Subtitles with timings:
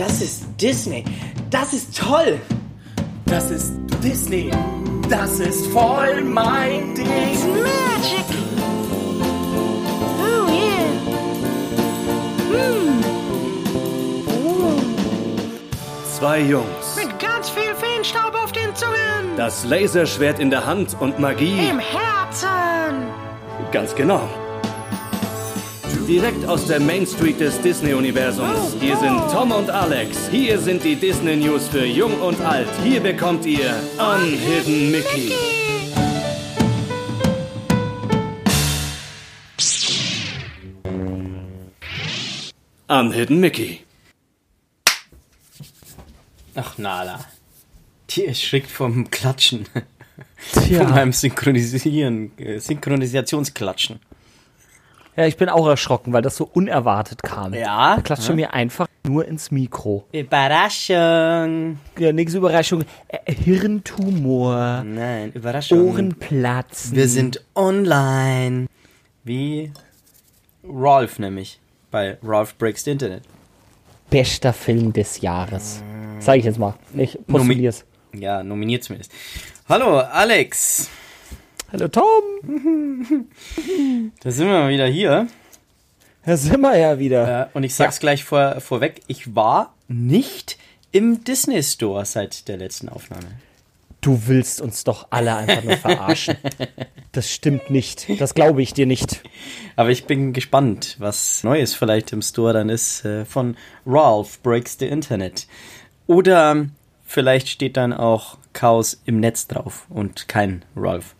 [0.00, 1.04] Das ist Disney.
[1.50, 2.40] Das ist toll.
[3.26, 4.50] Das ist Disney.
[5.10, 7.04] Das ist voll mein Ding.
[7.06, 8.24] Magic.
[10.18, 10.88] Oh yeah.
[12.50, 13.04] Hm.
[16.18, 19.36] Zwei Jungs, Mit ganz viel Feenstaub auf den Zungen.
[19.36, 21.68] das Laserschwert in der Hand und Magie.
[21.68, 22.48] Im Herzen.
[23.70, 24.26] Ganz genau.
[26.10, 28.74] Direkt aus der Main Street des Disney-Universums.
[28.80, 30.28] Hier sind Tom und Alex.
[30.28, 32.66] Hier sind die Disney News für Jung und Alt.
[32.82, 35.32] Hier bekommt ihr Unhidden Mickey.
[42.88, 43.84] Unhidden Mickey.
[46.56, 47.24] Ach, Nala.
[48.10, 49.64] Die erschrickt vom Klatschen.
[50.54, 50.78] Tja.
[50.82, 54.00] Von meinem Synchronisieren, äh, Synchronisationsklatschen.
[55.20, 57.52] Ja, ich bin auch erschrocken, weil das so unerwartet kam.
[57.52, 57.96] Ja?
[57.96, 60.06] Da klatscht er mir einfach nur ins Mikro.
[60.12, 61.78] Überraschung.
[61.98, 62.86] Ja, nächste Überraschung.
[63.08, 64.82] Äh, Hirntumor.
[64.82, 65.90] Nein, Überraschung.
[65.90, 66.96] Ohrenplatzen.
[66.96, 68.66] Wir sind online.
[69.22, 69.72] Wie
[70.66, 71.60] Rolf nämlich.
[71.90, 73.24] Bei Rolf Breaks the Internet.
[74.08, 75.82] Bester Film des Jahres.
[76.20, 76.76] Sag ich jetzt mal.
[76.94, 77.84] Ich postulier's.
[78.14, 79.12] Ja, nominiert zumindest.
[79.68, 80.88] Hallo, Alex.
[81.72, 83.28] Hallo Tom.
[84.24, 85.28] Da sind wir mal wieder hier.
[86.26, 87.42] Da sind wir ja wieder.
[87.42, 89.02] Äh, und ich sag's gleich vor, vorweg.
[89.06, 90.58] Ich war nicht
[90.90, 93.28] im Disney Store seit der letzten Aufnahme.
[94.00, 96.36] Du willst uns doch alle einfach nur verarschen.
[97.12, 98.06] Das stimmt nicht.
[98.20, 99.20] Das glaube ich dir nicht.
[99.74, 104.76] Aber ich bin gespannt, was Neues vielleicht im Store dann ist äh, von Ralph Breaks
[104.78, 105.48] the Internet.
[106.06, 106.66] Oder
[107.04, 111.16] vielleicht steht dann auch Chaos im Netz drauf und kein Ralph.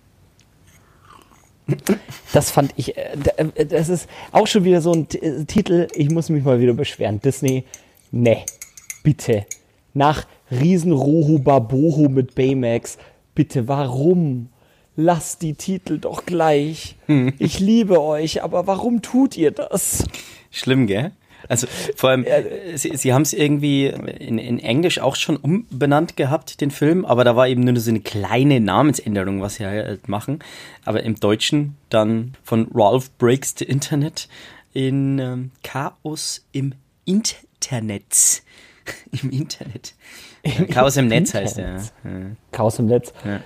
[2.33, 6.11] Das fand ich, äh, äh, das ist auch schon wieder so ein äh, Titel, ich
[6.11, 7.21] muss mich mal wieder beschweren.
[7.21, 7.65] Disney,
[8.11, 8.45] ne,
[9.03, 9.47] bitte.
[9.95, 12.99] Nach Riesenrohu Babohu mit Baymax,
[13.35, 14.49] bitte, warum?
[14.97, 16.97] Lasst die Titel doch gleich.
[17.39, 20.05] Ich liebe euch, aber warum tut ihr das?
[20.51, 21.13] Schlimm, gell?
[21.49, 26.17] Also vor allem, äh, sie, sie haben es irgendwie in, in Englisch auch schon umbenannt
[26.17, 30.09] gehabt, den Film, aber da war eben nur so eine kleine Namensänderung, was sie halt
[30.09, 30.41] machen.
[30.85, 34.29] Aber im Deutschen dann von Ralph Breaks the Internet
[34.73, 36.75] in ähm, Chaos im
[37.05, 38.43] Internet.
[39.23, 39.95] Im Internet.
[40.73, 41.77] Chaos im Netz heißt der.
[41.77, 41.81] Ja.
[42.51, 43.13] Chaos im Netz.
[43.25, 43.41] Ja.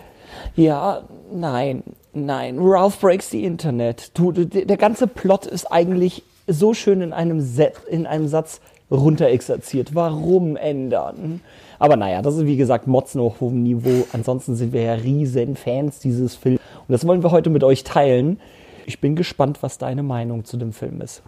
[0.55, 2.57] Ja, nein, nein.
[2.59, 4.11] Ralph breaks the Internet.
[4.15, 8.61] Du, der ganze Plot ist eigentlich so schön in einem, Set, in einem Satz
[8.91, 9.95] runterexerziert.
[9.95, 11.41] Warum ändern?
[11.79, 14.07] Aber naja, das ist wie gesagt Motzen auf hohem Niveau.
[14.13, 16.61] Ansonsten sind wir ja riesen Fans dieses Films.
[16.87, 18.39] Und das wollen wir heute mit euch teilen.
[18.87, 21.23] Ich bin gespannt, was deine Meinung zu dem Film ist.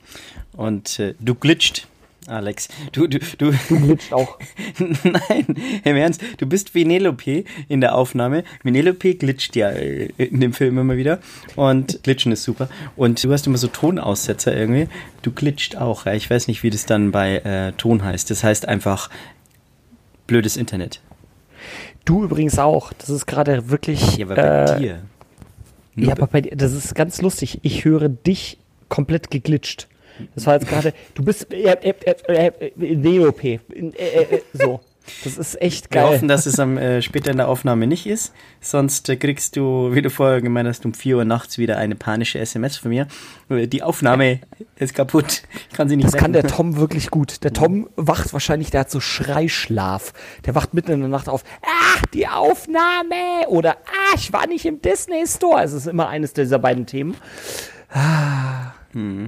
[0.56, 1.88] Und äh, du glitscht,
[2.26, 2.68] Alex.
[2.92, 3.52] Du, du, du.
[3.68, 4.38] Du glitscht auch.
[4.78, 5.46] Nein,
[5.84, 8.42] im Ernst, du bist Venelope in der Aufnahme.
[8.62, 11.20] Venelope glitscht ja äh, in dem Film immer wieder.
[11.54, 12.68] Und glitschen ist super.
[12.96, 14.88] Und du hast immer so Tonaussetzer irgendwie.
[15.22, 16.06] Du glitscht auch.
[16.06, 16.14] Ja?
[16.14, 18.30] Ich weiß nicht, wie das dann bei äh, Ton heißt.
[18.30, 19.08] Das heißt einfach
[20.26, 21.00] blödes Internet.
[22.04, 22.92] Du übrigens auch.
[22.94, 24.16] Das ist gerade wirklich.
[24.16, 25.02] Ja, aber bei äh, dir.
[25.94, 27.60] Ja, aber bei dir, das ist ganz lustig.
[27.62, 28.58] Ich höre dich
[28.88, 29.88] komplett geglitscht.
[30.34, 31.94] Das war jetzt gerade, du bist äh, äh,
[32.28, 33.60] äh, äh, NeoP.
[34.52, 34.80] So.
[35.22, 36.14] Das ist echt Wir geil.
[36.14, 38.32] hoffen, dass es am, äh, später in der Aufnahme nicht ist.
[38.60, 41.94] Sonst äh, kriegst du, wie du vorher gemeint hast, um 4 Uhr nachts wieder eine
[41.94, 43.06] panische SMS von mir.
[43.48, 44.40] Äh, Die Aufnahme
[44.74, 45.42] ist kaputt.
[45.70, 46.56] Ich kann sie nicht Das kann der retten.
[46.56, 47.44] Tom wirklich gut.
[47.44, 50.12] Der Tom wacht wahrscheinlich, der hat so Schreischlaf.
[50.44, 51.44] Der wacht mitten in der Nacht auf.
[51.64, 53.46] Ach, die Aufnahme!
[53.46, 55.62] Oder ah, ich war nicht im Disney Store.
[55.62, 57.14] Es ist immer eines dieser beiden Themen.
[57.90, 58.72] Ah,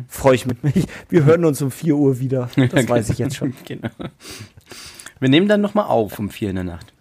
[0.08, 0.86] Freue ich mit mich.
[1.08, 2.48] Wir hören uns um 4 Uhr wieder.
[2.56, 3.54] Das weiß ich jetzt schon.
[3.66, 3.90] Genau.
[5.20, 6.92] Wir nehmen dann nochmal auf um 4 in der Nacht.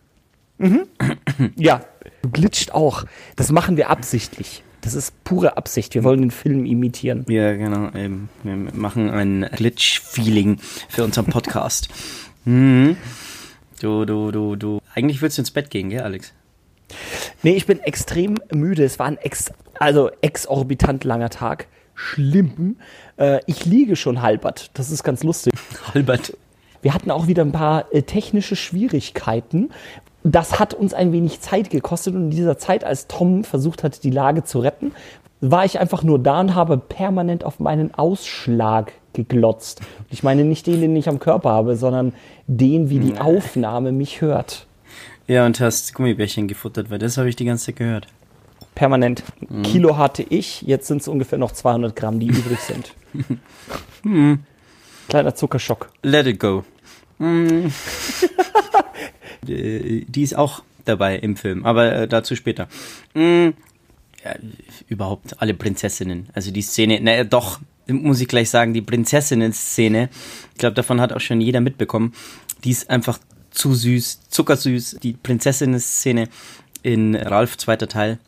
[1.56, 1.85] Ja,
[2.22, 3.06] du glitscht auch.
[3.35, 4.63] Das machen wir absichtlich.
[4.81, 5.95] Das ist pure Absicht.
[5.95, 7.25] Wir wollen den Film imitieren.
[7.27, 7.89] Ja, genau.
[7.95, 8.29] Eben.
[8.44, 10.59] Wir machen ein Glitch-Feeling
[10.89, 11.89] für unseren Podcast.
[12.45, 12.97] mhm.
[13.81, 14.80] Du, du, du, du.
[14.95, 16.33] Eigentlich würdest du ins Bett gehen, gell, Alex?
[17.44, 18.83] Nee, ich bin extrem müde.
[18.83, 21.68] Es war ein ex, also exorbitant langer Tag.
[21.97, 22.77] Schlimm.
[23.17, 24.69] Äh, ich liege schon halbert.
[24.75, 25.53] Das ist ganz lustig.
[25.94, 26.38] Albert.
[26.83, 29.71] Wir hatten auch wieder ein paar äh, technische Schwierigkeiten.
[30.23, 34.03] Das hat uns ein wenig Zeit gekostet und in dieser Zeit, als Tom versucht hat,
[34.03, 34.91] die Lage zu retten,
[35.41, 39.81] war ich einfach nur da und habe permanent auf meinen Ausschlag geglotzt.
[40.00, 42.13] Und ich meine nicht den, den ich am Körper habe, sondern
[42.45, 44.67] den, wie die Aufnahme mich hört.
[45.27, 48.07] Ja, und hast Gummibärchen gefuttert, weil das habe ich die ganze Zeit gehört.
[48.77, 49.24] Permanent.
[49.63, 52.94] Kilo hatte ich, jetzt sind es ungefähr noch 200 Gramm, die übrig sind.
[55.09, 55.89] Kleiner Zuckerschock.
[56.03, 56.63] Let it go.
[59.47, 62.68] Äh, die ist auch dabei im Film, aber äh, dazu später.
[63.13, 63.50] Mm,
[64.25, 64.35] ja,
[64.89, 66.27] überhaupt alle Prinzessinnen.
[66.33, 70.09] Also die Szene, naja, doch, muss ich gleich sagen, die Prinzessinnen-Szene,
[70.51, 72.13] ich glaube, davon hat auch schon jeder mitbekommen.
[72.65, 73.19] Die ist einfach
[73.51, 74.97] zu süß, zuckersüß.
[75.01, 76.27] Die Prinzessinnen-Szene
[76.83, 78.19] in Ralf zweiter Teil.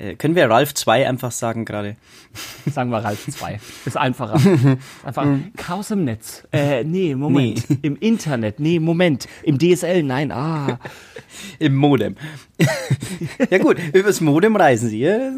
[0.00, 1.96] Äh, können wir Ralf 2 einfach sagen gerade?
[2.72, 3.58] Sagen wir Ralf 2.
[3.84, 4.34] Ist einfacher.
[5.04, 5.26] Einfach
[5.56, 6.46] Chaos im Netz.
[6.52, 7.68] Äh, nee, Moment.
[7.68, 7.78] Nee.
[7.82, 8.60] Im Internet.
[8.60, 9.26] Nee, Moment.
[9.42, 10.04] Im DSL.
[10.04, 10.78] Nein, ah.
[11.58, 12.16] Im Modem.
[13.50, 15.32] ja gut, übers Modem reisen sie, ja?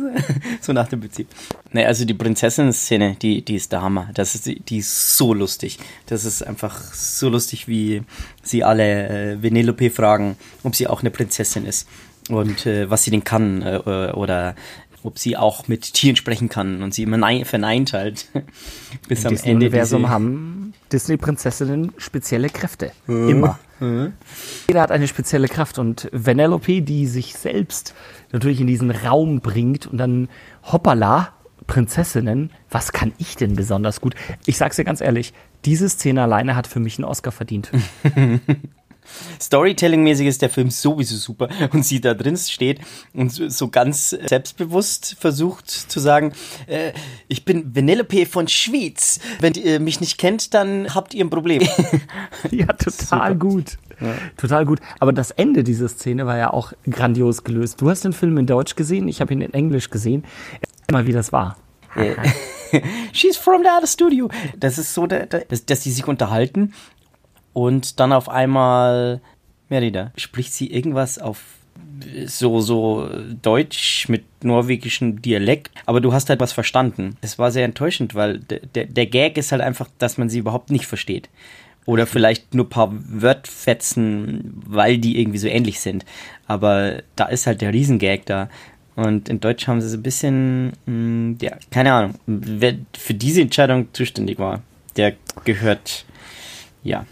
[0.61, 1.29] so nach dem Prinzip.
[1.73, 4.11] Ne, also die Prinzessin-Szene, die, die ist der Hammer.
[4.13, 5.79] Das ist, die ist so lustig.
[6.07, 8.03] Das ist einfach so lustig, wie
[8.43, 11.89] sie alle äh, Venelope fragen, ob sie auch eine Prinzessin ist
[12.29, 14.55] und äh, was sie denn kann äh, oder
[15.05, 18.29] ob sie auch mit Tieren sprechen kann und sie immer nein, verneint halt.
[19.09, 22.93] Bis Im am Ende Disney-Universum diese- haben Disney-Prinzessinnen spezielle Kräfte.
[23.09, 23.59] Immer.
[24.69, 27.95] Jeder hat eine spezielle Kraft und Vanellope, die sich selbst
[28.31, 30.29] natürlich in diesen Raum bringt und dann
[30.71, 31.33] hoppala,
[31.67, 34.15] Prinzessinnen, was kann ich denn besonders gut?
[34.47, 35.33] Ich sag's dir ganz ehrlich,
[35.65, 37.73] diese Szene alleine hat für mich einen Oscar verdient.
[39.41, 42.81] Storytelling-mäßig ist der Film sowieso super und sie da drin steht
[43.15, 46.33] und so, ganz selbstbewusst versucht zu sagen,
[46.67, 46.93] äh,
[47.29, 49.19] ich bin Vanellope von Schwyz.
[49.41, 51.63] Wenn ihr mich nicht kennt, dann habt ihr ein Problem.
[52.51, 53.79] Ja, total gut.
[54.37, 54.81] Total gut.
[54.99, 57.81] Aber das Ende dieser Szene war ja auch grandios gelöst.
[57.81, 60.25] Du hast den Film in Deutsch gesehen, ich habe ihn in Englisch gesehen.
[60.91, 61.57] Mal, wie das war.
[63.13, 64.29] She's from the other studio.
[64.59, 66.73] Das ist so, da- da- dass, dass die sich unterhalten
[67.53, 69.21] und dann auf einmal,
[69.69, 71.39] Merida, spricht sie irgendwas auf
[72.27, 73.09] so, so
[73.43, 77.17] Deutsch mit norwegischem Dialekt, aber du hast halt was verstanden.
[77.21, 80.71] Es war sehr enttäuschend, weil der, der, Gag ist halt einfach, dass man sie überhaupt
[80.71, 81.29] nicht versteht.
[81.85, 86.05] Oder vielleicht nur ein paar Wörtfetzen, weil die irgendwie so ähnlich sind.
[86.47, 88.49] Aber da ist halt der Riesengag da.
[88.95, 93.41] Und in Deutsch haben sie so ein bisschen, mh, ja, keine Ahnung, wer für diese
[93.41, 94.63] Entscheidung zuständig war,
[94.97, 95.15] der
[95.45, 96.05] gehört,
[96.85, 97.07] ja.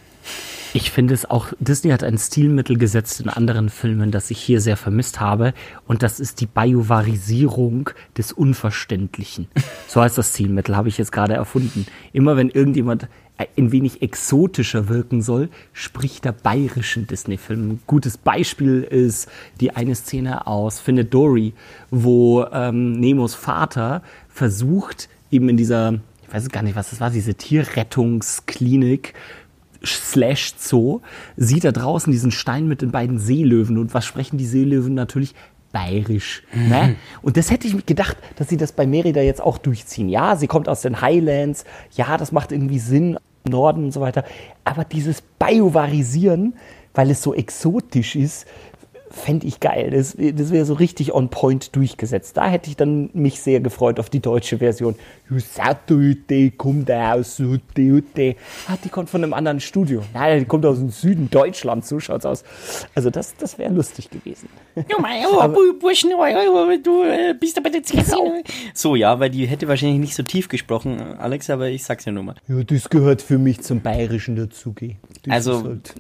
[0.73, 4.61] Ich finde es auch, Disney hat ein Stilmittel gesetzt in anderen Filmen, das ich hier
[4.61, 5.53] sehr vermisst habe.
[5.89, 9.49] Und das ist die Biovarisierung des Unverständlichen.
[9.89, 11.87] So heißt das Stilmittel, habe ich jetzt gerade erfunden.
[12.13, 13.09] Immer wenn irgendjemand
[13.57, 17.71] ein wenig exotischer wirken soll, spricht er bayerischen Disney-Film.
[17.71, 19.29] Ein gutes Beispiel ist
[19.61, 21.55] die eine Szene aus Findet Dory,
[21.91, 27.11] wo ähm, Nemos Vater versucht, eben in dieser, ich weiß gar nicht, was das war,
[27.11, 29.15] diese Tierrettungsklinik,
[29.85, 31.01] slash Zoo,
[31.37, 33.79] sieht da draußen diesen Stein mit den beiden Seelöwen.
[33.79, 35.35] Und was sprechen die Seelöwen natürlich?
[35.73, 36.43] Bayerisch.
[36.53, 36.97] Ne?
[37.23, 40.09] Und das hätte ich mir gedacht, dass sie das bei Merida jetzt auch durchziehen.
[40.09, 41.65] Ja, sie kommt aus den Highlands.
[41.93, 44.25] Ja, das macht irgendwie Sinn im Norden und so weiter.
[44.65, 46.55] Aber dieses Biovarisieren,
[46.93, 48.47] weil es so exotisch ist,
[49.11, 49.91] fände ich geil.
[49.91, 52.37] Das, das wäre so richtig on point durchgesetzt.
[52.37, 54.95] Da hätte ich dann mich sehr gefreut auf die deutsche Version.
[56.57, 57.41] Kommt aus.
[58.69, 60.03] Ah, die kommt von einem anderen Studio.
[60.15, 61.89] Nein, die kommt aus dem Süden Deutschlands.
[61.89, 62.45] So schaut's aus.
[62.95, 64.49] Also das, das wäre lustig gewesen.
[66.83, 67.93] Du äh, bist aber jetzt
[68.75, 72.13] So, ja, weil die hätte wahrscheinlich nicht so tief gesprochen, Alex, aber ich sag's ja
[72.13, 72.35] nur mal.
[72.49, 74.75] Ja, das gehört für mich zum Bayerischen dazu.
[75.29, 75.95] Also- ist halt-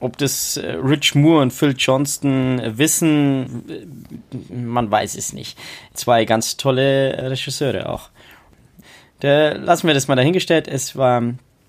[0.00, 5.58] Ob das äh, Rich Moore und Phil Johnston äh, wissen, äh, man weiß es nicht.
[5.94, 8.10] Zwei ganz tolle Regisseure auch.
[9.20, 10.68] Da lassen wir das mal dahingestellt.
[10.68, 11.22] Es war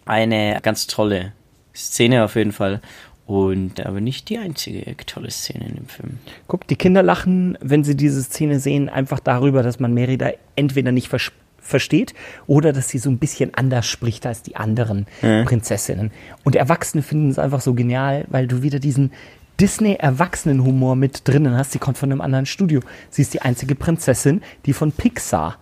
[0.05, 1.33] eine ganz tolle
[1.73, 2.81] Szene auf jeden Fall.
[3.25, 6.19] Und aber nicht die einzige tolle Szene in dem Film.
[6.47, 10.91] Guck, die Kinder lachen, wenn sie diese Szene sehen, einfach darüber, dass man Merida entweder
[10.91, 11.31] nicht vers
[11.65, 12.13] versteht
[12.47, 16.11] oder dass sie so ein bisschen anders spricht als die anderen Prinzessinnen.
[16.43, 19.11] Und Erwachsene finden es einfach so genial, weil du wieder diesen
[19.59, 21.71] Disney-Erwachsenen-Humor mit drinnen hast.
[21.71, 22.81] Sie kommt von einem anderen Studio.
[23.09, 25.57] Sie ist die einzige Prinzessin, die von Pixar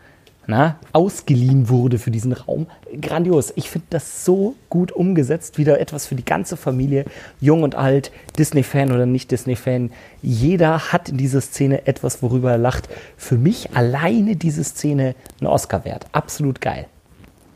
[0.47, 2.67] na, ausgeliehen wurde für diesen Raum.
[3.01, 3.53] Grandios.
[3.55, 5.57] Ich finde das so gut umgesetzt.
[5.57, 7.05] Wieder etwas für die ganze Familie,
[7.39, 9.91] jung und alt, Disney-Fan oder nicht Disney-Fan.
[10.21, 12.89] Jeder hat in dieser Szene etwas, worüber er lacht.
[13.17, 16.07] Für mich alleine diese Szene ein Oscar wert.
[16.11, 16.87] Absolut geil.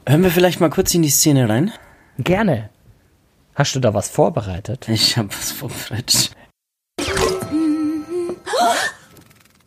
[0.07, 1.71] Hören wir vielleicht mal kurz in die Szene rein?
[2.17, 2.69] Gerne.
[3.53, 4.87] Hast du da was vorbereitet?
[4.87, 6.31] Ich habe was vorbereitet.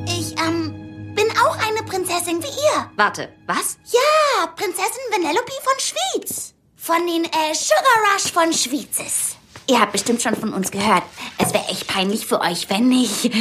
[0.06, 2.92] Ich, ähm, bin auch eine Prinzessin wie ihr.
[2.96, 3.78] Warte, was?
[3.86, 6.54] Ja, Prinzessin Vanellope von Schwyz.
[6.76, 9.38] Von den, äh, Sugar Rush von Schwyzes.
[9.68, 11.04] Ihr habt bestimmt schon von uns gehört.
[11.38, 13.32] Es wäre echt peinlich für euch, wenn nicht.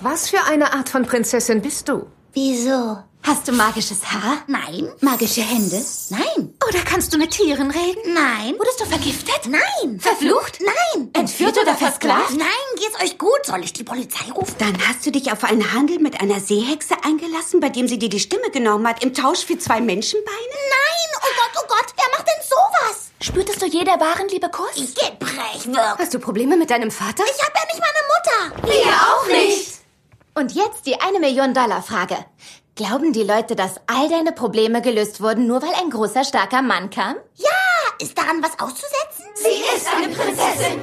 [0.00, 2.06] Was für eine Art von Prinzessin bist du?
[2.32, 2.98] Wieso?
[3.26, 4.42] Hast du magisches Haar?
[4.48, 4.92] Nein.
[5.00, 5.82] Magische Hände?
[6.10, 6.54] Nein.
[6.68, 8.12] Oder kannst du mit Tieren reden?
[8.12, 8.54] Nein.
[8.58, 9.46] Wurdest du vergiftet?
[9.46, 9.98] Nein.
[9.98, 10.58] Verflucht?
[10.60, 11.08] Nein.
[11.14, 12.36] Entführt oder versklavt?
[12.36, 13.44] Nein, geht's euch gut?
[13.44, 14.54] Soll ich die Polizei rufen?
[14.58, 18.10] Dann hast du dich auf einen Handel mit einer Seehexe eingelassen, bei dem sie dir
[18.10, 20.36] die Stimme genommen hat, im Tausch für zwei Menschenbeine?
[20.36, 21.20] Nein.
[21.22, 21.94] Oh Gott, oh Gott.
[21.96, 23.10] Wer macht denn sowas?
[23.22, 24.68] Spürtest du je der wahren Liebe Kuss?
[24.76, 25.98] Ich gebrech wirk.
[25.98, 27.24] Hast du Probleme mit deinem Vater?
[27.24, 28.70] Ich hab ja nicht meine Mutter.
[28.70, 29.70] Wir auch nicht.
[30.34, 32.18] Und jetzt die eine Million Dollar Frage.
[32.76, 36.90] Glauben die Leute, dass all deine Probleme gelöst wurden, nur weil ein großer, starker Mann
[36.90, 37.14] kam?
[37.36, 37.46] Ja.
[38.00, 39.26] Ist daran was auszusetzen?
[39.36, 40.80] Sie ist eine Prinzessin.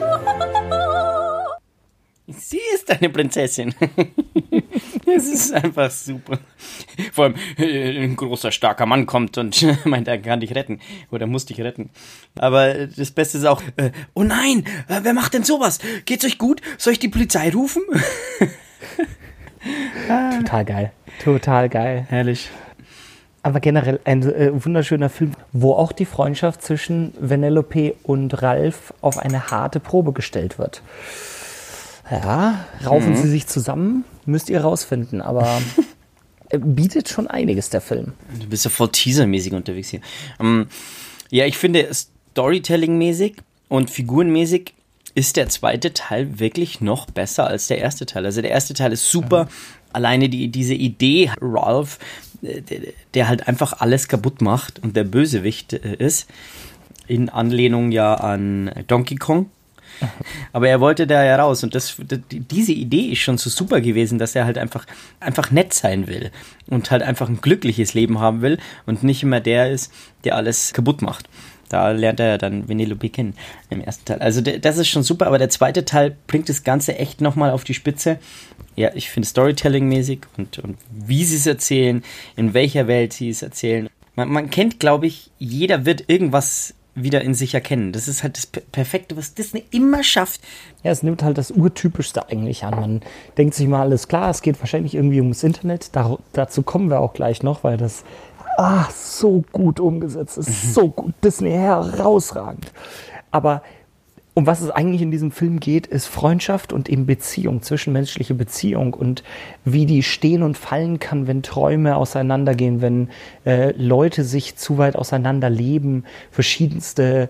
[2.28, 3.76] Sie ist eine Prinzessin.
[5.04, 6.40] Es ist einfach super.
[7.12, 10.80] Vor allem äh, ein großer, starker Mann kommt und meint, er kann dich retten.
[11.10, 11.90] Oder muss dich retten.
[12.36, 15.80] Aber das Beste ist auch, äh, oh nein, äh, wer macht denn sowas?
[16.06, 16.62] Geht's euch gut?
[16.78, 17.84] Soll ich die Polizei rufen?
[20.38, 20.94] Total geil.
[21.24, 22.06] Total geil.
[22.10, 22.50] Herrlich.
[23.44, 29.18] Aber generell ein äh, wunderschöner Film, wo auch die Freundschaft zwischen Vanellope und Ralf auf
[29.18, 30.84] eine harte Probe gestellt wird.
[32.12, 35.62] Ja, raufen sie sich zusammen, müsst ihr rausfinden, aber
[36.50, 38.14] er bietet schon einiges, der Film.
[38.38, 40.02] Du bist ja voll teasermäßig unterwegs hier.
[40.40, 40.68] Ähm,
[41.30, 41.90] ja, ich finde,
[42.36, 43.38] Storytelling-mäßig
[43.70, 44.74] und figurenmäßig
[45.16, 48.26] ist der zweite Teil wirklich noch besser als der erste Teil.
[48.26, 49.48] Also der erste Teil ist super.
[49.94, 52.00] Alleine die, diese Idee, Ralph,
[53.14, 56.28] der, halt einfach alles kaputt macht und der Bösewicht äh, ist,
[57.08, 59.50] in Anlehnung ja an Donkey Kong.
[60.54, 61.98] Aber er wollte da ja raus und das,
[62.32, 64.86] die- diese Idee ist schon so super gewesen, dass er halt einfach,
[65.20, 66.32] einfach nett sein will
[66.68, 69.92] und halt einfach ein glückliches Leben haben will und nicht immer der ist,
[70.24, 71.30] der alles kaputt macht.
[71.70, 73.34] Da lernt er ja dann Vanellope kennen
[73.70, 74.20] im ersten Teil.
[74.20, 77.64] Also das ist schon super, aber der zweite Teil bringt das Ganze echt nochmal auf
[77.64, 78.20] die Spitze.
[78.82, 82.04] Ja, ich finde Storytelling-mäßig und, und wie sie es erzählen,
[82.36, 83.90] in welcher Welt sie es erzählen.
[84.16, 87.92] Man, man kennt, glaube ich, jeder wird irgendwas wieder in sich erkennen.
[87.92, 90.42] Das ist halt das Per- Perfekte, was Disney immer schafft.
[90.84, 92.80] Ja, es nimmt halt das Urtypischste eigentlich an.
[92.80, 93.02] Man
[93.38, 95.96] denkt sich mal, alles klar, es geht wahrscheinlich irgendwie ums Internet.
[95.96, 98.04] Da, dazu kommen wir auch gleich noch, weil das
[98.58, 100.74] ah, so gut umgesetzt ist.
[100.74, 101.14] So gut.
[101.24, 102.74] Disney herausragend.
[103.30, 103.62] Aber
[104.34, 108.94] um was es eigentlich in diesem Film geht, ist Freundschaft und eben Beziehung, zwischenmenschliche Beziehung
[108.94, 109.24] und
[109.66, 113.10] wie die stehen und fallen kann, wenn Träume auseinandergehen, wenn
[113.46, 117.30] äh, Leute sich zu weit auseinander leben, verschiedenste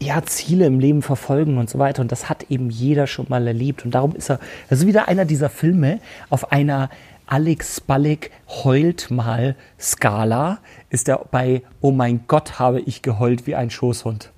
[0.00, 2.02] ja, Ziele im Leben verfolgen und so weiter.
[2.02, 3.84] Und das hat eben jeder schon mal erlebt.
[3.84, 6.90] Und darum ist er, ist wieder einer dieser Filme auf einer
[7.26, 10.58] Alex Spalleck heult mal Skala.
[10.90, 14.30] Ist er bei Oh mein Gott, habe ich geheult wie ein Schoßhund.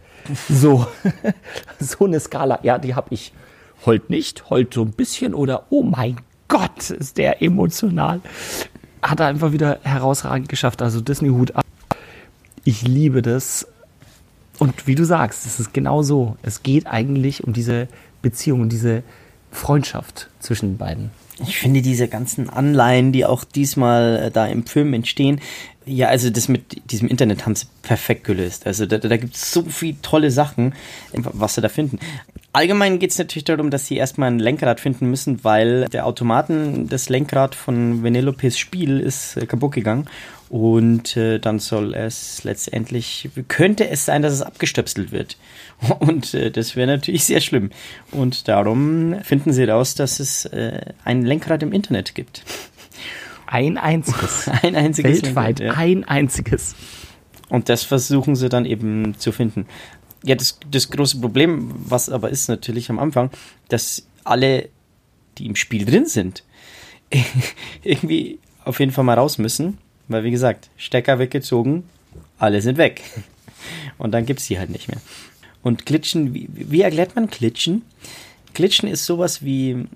[0.48, 0.86] So,
[1.80, 2.60] so eine Skala.
[2.62, 3.32] Ja, die habe ich.
[3.86, 6.16] Heult nicht, heult so ein bisschen oder Oh mein
[6.48, 8.22] Gott, ist der emotional.
[9.02, 10.80] Hat er einfach wieder herausragend geschafft.
[10.80, 11.64] Also Disney Hut ab.
[12.64, 13.66] Ich liebe das.
[14.58, 16.36] Und wie du sagst, es ist genau so.
[16.42, 17.88] Es geht eigentlich um diese
[18.22, 19.02] Beziehung, um diese
[19.50, 21.10] Freundschaft zwischen den beiden.
[21.42, 25.40] Ich finde diese ganzen Anleihen, die auch diesmal äh, da im Film entstehen,
[25.86, 28.66] ja, also das mit diesem Internet haben sie perfekt gelöst.
[28.66, 30.74] Also da, da gibt es so viele tolle Sachen,
[31.12, 31.98] was sie da finden.
[32.52, 36.88] Allgemein geht es natürlich darum, dass sie erstmal ein Lenkrad finden müssen, weil der Automaten,
[36.88, 40.08] das Lenkrad von Vanellopes Spiel ist äh, kaputt gegangen.
[40.50, 45.36] Und äh, dann soll es letztendlich, könnte es sein, dass es abgestöpselt wird.
[45.98, 47.70] Und äh, das wäre natürlich sehr schlimm.
[48.12, 52.44] Und darum finden sie raus, dass es äh, ein Lenkrad im Internet gibt.
[53.54, 54.48] Ein einziges.
[54.62, 55.84] Ein einziges Weltweit Lenkrad, ja.
[55.84, 56.74] ein einziges.
[57.48, 59.66] Und das versuchen sie dann eben zu finden.
[60.24, 63.30] Ja, das, das große Problem, was aber ist natürlich am Anfang,
[63.68, 64.70] dass alle,
[65.38, 66.42] die im Spiel drin sind,
[67.84, 69.78] irgendwie auf jeden Fall mal raus müssen.
[70.08, 71.84] Weil, wie gesagt, Stecker weggezogen,
[72.38, 73.02] alle sind weg.
[73.98, 75.00] Und dann gibt's die halt nicht mehr.
[75.62, 77.82] Und Glitchen, wie, wie erklärt man Glitchen?
[78.52, 79.86] Glitchen ist sowas wie,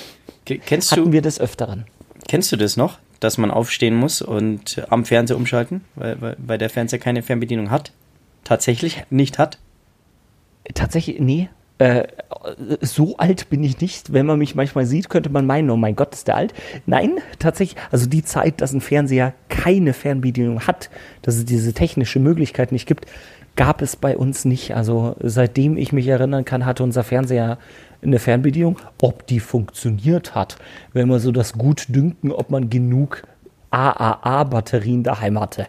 [0.47, 1.87] Ke- Kennst Hatten du, wir des Öfteren.
[2.29, 6.59] kennst du das noch, dass man aufstehen muss und am Fernseher umschalten, weil, weil, weil
[6.59, 7.93] der Fernseher keine Fernbedienung hat?
[8.45, 9.59] Tatsächlich nicht hat?
[10.75, 11.49] Tatsächlich, nee.
[11.78, 12.08] Äh,
[12.80, 14.12] so alt bin ich nicht.
[14.12, 16.54] Wenn man mich manchmal sieht, könnte man meinen, oh mein Gott, ist der alt.
[16.87, 20.90] Nein, tatsächlich, also die Zeit, dass ein Fernseher keine Fernbedienung hat,
[21.23, 23.06] dass es diese technische Möglichkeit nicht gibt,
[23.56, 24.75] gab es bei uns nicht.
[24.75, 27.58] Also seitdem ich mich erinnern kann, hatte unser Fernseher
[28.02, 28.78] eine Fernbedienung.
[29.00, 30.56] Ob die funktioniert hat,
[30.92, 33.23] wenn man so das Gutdünken, ob man genug
[33.70, 35.66] AAA-Batterien daheim hatte.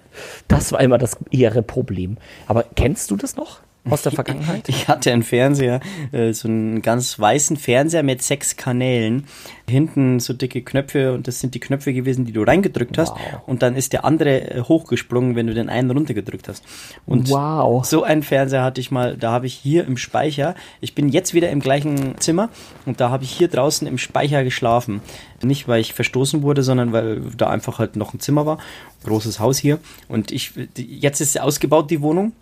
[0.47, 2.17] Das war immer das ehere Problem.
[2.47, 3.59] Aber kennst du das noch
[3.89, 4.67] aus der Vergangenheit?
[4.69, 5.79] Ich hatte einen Fernseher,
[6.11, 9.25] äh, so einen ganz weißen Fernseher mit sechs Kanälen.
[9.69, 13.11] Hinten so dicke Knöpfe und das sind die Knöpfe gewesen, die du reingedrückt hast.
[13.11, 13.41] Wow.
[13.45, 16.63] Und dann ist der andere äh, hochgesprungen, wenn du den einen runtergedrückt hast.
[17.05, 17.85] Und Wow.
[17.85, 21.33] so einen Fernseher hatte ich mal, da habe ich hier im Speicher, ich bin jetzt
[21.33, 22.49] wieder im gleichen Zimmer
[22.85, 25.01] und da habe ich hier draußen im Speicher geschlafen.
[25.41, 28.57] Nicht, weil ich verstoßen wurde, sondern weil da einfach halt noch ein Zimmer war.
[29.05, 29.79] Großes Haus hier.
[30.07, 32.33] Und ich, jetzt ist ausgebaut, die Wohnung.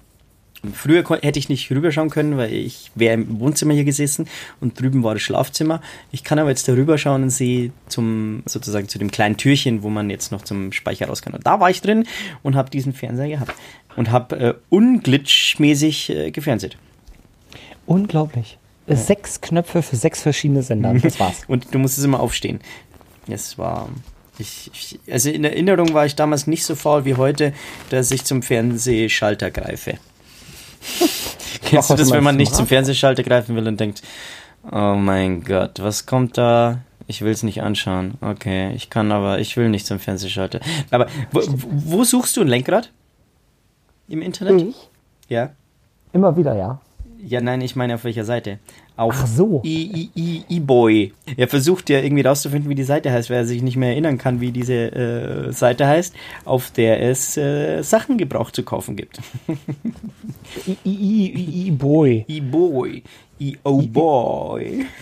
[0.74, 4.28] Früher hätte ich nicht rüberschauen können, weil ich wäre im Wohnzimmer hier gesessen
[4.60, 5.82] und drüben war das Schlafzimmer.
[6.12, 9.90] Ich kann aber jetzt da rüberschauen und sehe zum, sozusagen zu dem kleinen Türchen, wo
[9.90, 11.34] man jetzt noch zum Speicher raus kann.
[11.34, 12.08] Und da war ich drin
[12.42, 13.54] und habe diesen Fernseher gehabt
[13.96, 16.78] und habe äh, unglitchmäßig äh, gefernseht.
[17.86, 18.58] Unglaublich.
[18.88, 20.94] Sechs Knöpfe für sechs verschiedene Sender.
[20.94, 21.44] Das war's.
[21.48, 22.62] Und du musstest immer aufstehen.
[23.28, 23.90] Das war.
[24.40, 27.54] Ich, ich, also in Erinnerung war ich damals nicht so faul wie heute,
[27.90, 29.98] dass ich zum Fernsehschalter greife.
[31.64, 32.70] Kennst du das, wenn man nicht zum Marc?
[32.70, 34.02] Fernsehschalter greifen will und denkt,
[34.72, 36.80] oh mein Gott, was kommt da?
[37.08, 38.16] Ich will es nicht anschauen.
[38.22, 40.60] Okay, ich kann aber, ich will nicht zum Fernsehschalter.
[40.92, 42.92] Aber wo, wo suchst du ein Lenkrad?
[44.10, 44.62] Im Internet?
[44.62, 44.90] Ich?
[45.30, 45.52] Ja.
[46.14, 46.80] Immer wieder, ja.
[47.20, 48.60] Ja, nein, ich meine auf welcher Seite?
[48.98, 49.62] Auf Ach so.
[49.64, 51.14] E-Boy.
[51.38, 54.18] Er versucht ja irgendwie rauszufinden, wie die Seite heißt, weil er sich nicht mehr erinnern
[54.18, 59.20] kann, wie diese äh, Seite heißt, auf der es äh, Sachen gebraucht zu kaufen gibt.
[60.68, 62.26] I, I, I, boy.
[62.28, 63.04] E-Boy.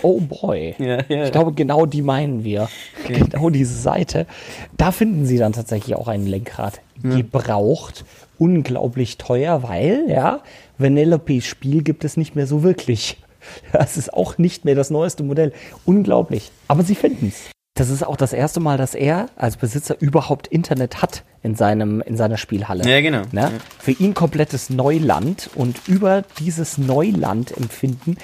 [0.01, 0.75] Oh boy.
[0.77, 1.23] Ja, ja.
[1.23, 2.67] Ich glaube, genau die meinen wir.
[3.07, 4.27] Genau diese Seite.
[4.75, 6.81] Da finden Sie dann tatsächlich auch ein Lenkrad.
[7.01, 8.03] Gebraucht,
[8.37, 10.41] unglaublich teuer, weil, ja,
[10.77, 13.17] Vanellope's Spiel gibt es nicht mehr so wirklich.
[13.71, 15.53] Das ist auch nicht mehr das neueste Modell.
[15.85, 16.51] Unglaublich.
[16.67, 17.51] Aber Sie finden es.
[17.77, 22.01] Das ist auch das erste Mal, dass er als Besitzer überhaupt Internet hat in, seinem,
[22.01, 22.89] in seiner Spielhalle.
[22.89, 23.23] Ja, genau.
[23.33, 23.51] Ne?
[23.79, 28.15] Für ihn komplettes Neuland und über dieses Neuland-Empfinden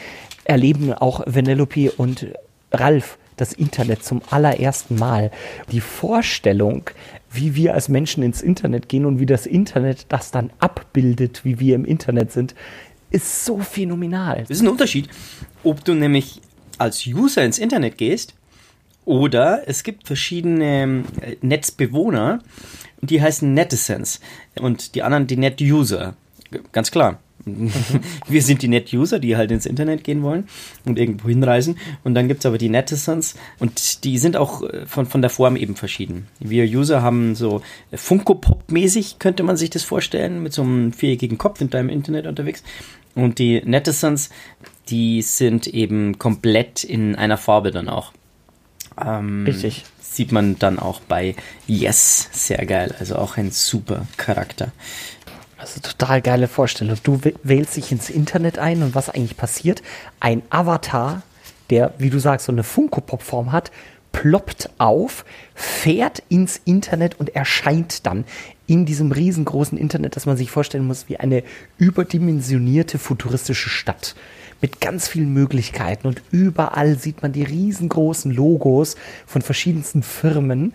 [0.46, 2.28] erleben auch Vanellope und
[2.72, 5.32] Ralf das Internet zum allerersten Mal.
[5.72, 6.90] Die Vorstellung,
[7.30, 11.60] wie wir als Menschen ins Internet gehen und wie das Internet das dann abbildet, wie
[11.60, 12.56] wir im Internet sind,
[13.12, 14.42] ist so phänomenal.
[14.42, 15.10] Das ist ein Unterschied,
[15.64, 16.42] ob du nämlich
[16.78, 18.34] als User ins Internet gehst
[19.06, 22.40] oder es gibt verschiedene äh, Netzbewohner,
[23.02, 24.20] die heißen Netizens
[24.60, 26.16] und die anderen die Net-User.
[26.72, 27.20] Ganz klar.
[28.28, 30.48] Wir sind die Net-User, die halt ins Internet gehen wollen
[30.86, 31.78] und irgendwo hinreisen.
[32.04, 35.56] Und dann gibt's aber die Netizens und die sind auch äh, von, von der Form
[35.56, 36.28] eben verschieden.
[36.40, 41.58] Wir User haben so Funko-Pop-mäßig, könnte man sich das vorstellen, mit so einem viereckigen Kopf
[41.58, 42.64] sind da Internet unterwegs.
[43.16, 44.30] Und die Netizens,
[44.90, 48.12] die sind eben komplett in einer Farbe dann auch.
[49.04, 49.84] Ähm, Richtig.
[50.02, 51.36] Sieht man dann auch bei
[51.68, 52.94] Yes, sehr geil.
[53.00, 54.72] Also auch ein super Charakter.
[55.58, 56.98] Also total geile Vorstellung.
[57.04, 59.82] Du wäh- wählst dich ins Internet ein und was eigentlich passiert?
[60.20, 61.22] Ein Avatar,
[61.70, 63.72] der, wie du sagst, so eine Funko-Pop-Form hat,
[64.12, 68.26] ploppt auf, fährt ins Internet und erscheint dann
[68.68, 71.44] in diesem riesengroßen Internet, das man sich vorstellen muss, wie eine
[71.78, 74.16] überdimensionierte futuristische Stadt
[74.62, 78.96] mit ganz vielen Möglichkeiten und überall sieht man die riesengroßen Logos
[79.26, 80.74] von verschiedensten Firmen.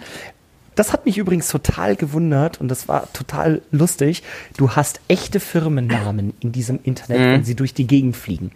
[0.75, 4.23] Das hat mich übrigens total gewundert und das war total lustig.
[4.59, 8.51] Du hast echte Firmennamen in diesem Internet, wenn sie durch die Gegend fliegen.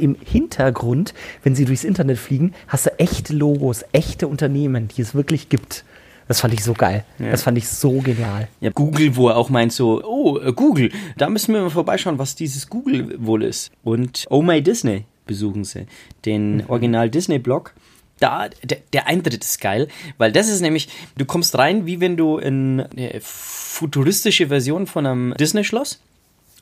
[0.00, 5.14] Im Hintergrund, wenn sie durchs Internet fliegen, hast du echte Logos, echte Unternehmen, die es
[5.14, 5.84] wirklich gibt.
[6.30, 7.04] Das fand ich so geil.
[7.18, 8.46] Das fand ich so genial.
[8.60, 12.20] Ja, Google, wo er auch meint so, oh, äh, Google, da müssen wir mal vorbeischauen,
[12.20, 13.72] was dieses Google wohl ist.
[13.82, 15.86] Und Oh My Disney besuchen sie,
[16.24, 17.74] den Original Disney Blog.
[18.20, 22.16] Da, der, der Eintritt ist geil, weil das ist nämlich, du kommst rein, wie wenn
[22.16, 26.00] du in eine futuristische Version von einem Disney-Schloss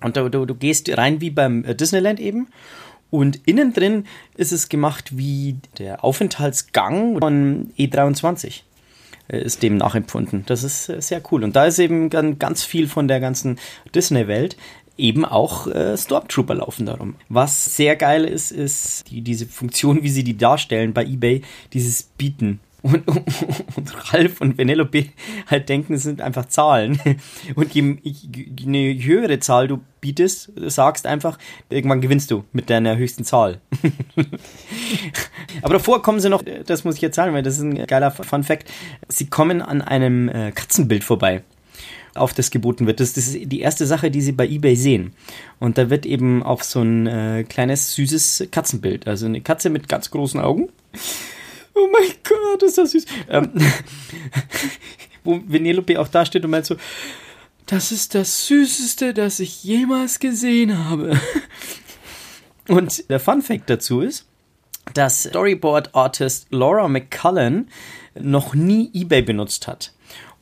[0.02, 2.48] und du, du, du gehst rein wie beim äh, Disneyland eben
[3.10, 4.04] Und innen drin
[4.36, 8.60] ist es gemacht wie der Aufenthaltsgang von E23
[9.28, 10.44] äh, ist dem nachempfunden.
[10.46, 11.42] Das ist äh, sehr cool.
[11.44, 13.58] Und da ist eben gan- ganz viel von der ganzen
[13.94, 14.56] Disney-Welt
[14.98, 17.14] eben auch äh, Stormtrooper laufen darum.
[17.28, 21.42] Was sehr geil ist, ist die, diese Funktion, wie sie die darstellen bei eBay,
[21.72, 22.60] dieses Bieten.
[22.80, 25.06] Und, und Ralf und Penelope
[25.48, 27.00] halt denken, es sind einfach Zahlen.
[27.56, 31.38] Und je, je eine höhere Zahl du bietest, sagst einfach,
[31.70, 33.60] irgendwann gewinnst du mit deiner höchsten Zahl.
[35.62, 38.12] Aber davor kommen sie noch, das muss ich jetzt sagen, weil das ist ein geiler
[38.12, 38.70] Fun Fact.
[39.08, 41.42] Sie kommen an einem äh, Katzenbild vorbei
[42.14, 43.00] auf das geboten wird.
[43.00, 45.12] Das, das ist die erste Sache, die sie bei eBay sehen.
[45.58, 49.88] Und da wird eben auf so ein äh, kleines, süßes Katzenbild, also eine Katze mit
[49.88, 50.68] ganz großen Augen.
[51.78, 53.04] Oh mein Gott, ist das süß.
[53.28, 53.50] Ähm,
[55.24, 56.76] wo Venelope auch da steht und meint so,
[57.66, 61.20] das ist das Süßeste, das ich jemals gesehen habe.
[62.68, 64.26] Und der Fun Fact dazu ist,
[64.94, 67.68] dass Storyboard-Artist Laura McCullen
[68.18, 69.92] noch nie eBay benutzt hat.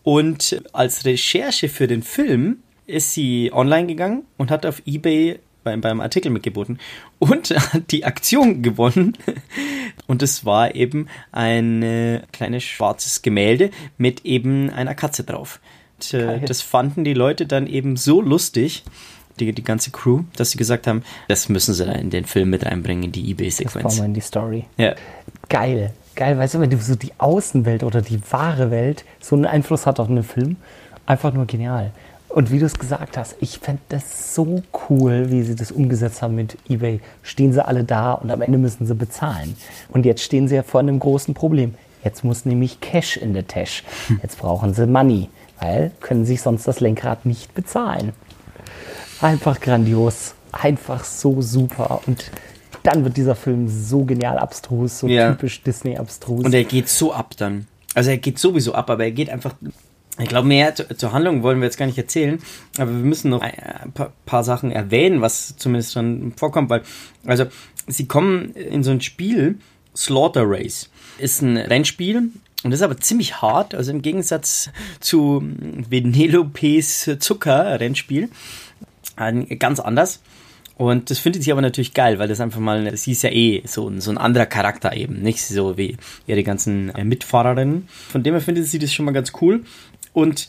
[0.03, 5.81] Und als Recherche für den Film ist sie online gegangen und hat auf eBay beim,
[5.81, 6.79] beim Artikel mitgeboten
[7.19, 9.19] und hat die Aktion gewonnen.
[10.07, 15.61] Und es war eben ein äh, kleines schwarzes Gemälde mit eben einer Katze drauf.
[15.99, 18.85] Und, äh, das fanden die Leute dann eben so lustig,
[19.41, 22.51] die, die ganze Crew, dass sie gesagt haben, das müssen sie da in den Film
[22.51, 23.83] mit reinbringen, in die Das eBay-Sequenz.
[23.83, 24.65] brauchen wir in die Story.
[24.79, 24.95] Ja.
[25.49, 25.93] Geil.
[26.15, 29.85] Geil, weißt du, wenn du so die Außenwelt oder die wahre Welt so einen Einfluss
[29.85, 30.57] hat auf einen Film,
[31.05, 31.93] einfach nur genial.
[32.29, 36.21] Und wie du es gesagt hast, ich fände das so cool, wie sie das umgesetzt
[36.23, 37.01] haben mit eBay.
[37.23, 39.57] Stehen sie alle da und am Ende müssen sie bezahlen.
[39.89, 41.75] Und jetzt stehen sie ja vor einem großen Problem.
[42.05, 43.85] Jetzt muss nämlich Cash in der Tasche.
[44.23, 45.29] Jetzt brauchen sie Money,
[45.61, 48.12] weil können sich sonst das Lenkrad nicht bezahlen.
[49.21, 50.35] Einfach grandios.
[50.53, 52.01] Einfach so super.
[52.07, 52.31] Und
[52.83, 55.33] dann wird dieser Film so genial abstrus, so Ja.
[55.33, 56.45] typisch Disney-abstrus.
[56.45, 57.67] Und er geht so ab dann.
[57.95, 59.55] Also er geht sowieso ab, aber er geht einfach.
[60.19, 62.39] Ich glaube, mehr zu, zur Handlung wollen wir jetzt gar nicht erzählen,
[62.79, 63.93] aber wir müssen noch ein, ein
[64.25, 66.83] paar, Sachen erwähnen, was zumindest dann vorkommt, weil,
[67.27, 67.45] also,
[67.87, 69.59] sie kommen in so ein Spiel,
[69.95, 70.91] Slaughter Race.
[71.19, 72.31] Ist ein Rennspiel
[72.65, 75.43] und ist aber ziemlich hart, also im Gegensatz zu
[75.89, 78.29] Venelopes Zucker-Rennspiel.
[79.59, 80.21] Ganz anders.
[80.79, 83.63] Und das findet sie aber natürlich geil, weil das einfach mal, sie ist ja eh
[83.65, 87.89] so, ein- so ein anderer Charakter eben, nicht so wie ihre ganzen äh, Mitfahrerinnen.
[88.11, 89.65] Von dem her findet sie das schon mal ganz cool.
[90.17, 90.49] Und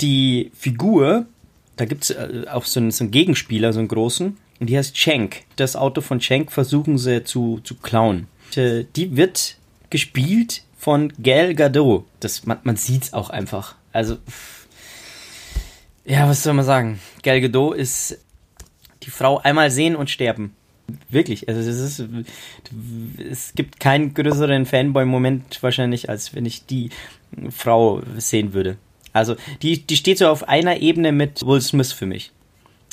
[0.00, 1.26] die Figur,
[1.74, 4.96] da gibt's äh, auch so einen, so einen Gegenspieler, so einen großen, und die heißt
[4.96, 5.42] Schenk.
[5.56, 8.28] Das Auto von Schenk versuchen sie zu, zu klauen.
[8.54, 9.56] Äh, die wird
[9.90, 12.04] gespielt von Gal Gadot.
[12.20, 13.74] Das, man, man sieht's auch einfach.
[13.92, 14.18] Also,
[16.04, 17.00] ja, was soll man sagen?
[17.24, 18.20] Gal Gadot ist
[19.02, 20.54] die Frau einmal sehen und sterben.
[21.08, 22.08] Wirklich, also es ist,
[23.30, 26.90] es gibt keinen größeren Fanboy-Moment wahrscheinlich, als wenn ich die
[27.50, 28.78] Frau sehen würde.
[29.12, 32.32] Also die, die steht so auf einer Ebene mit Will Smith für mich.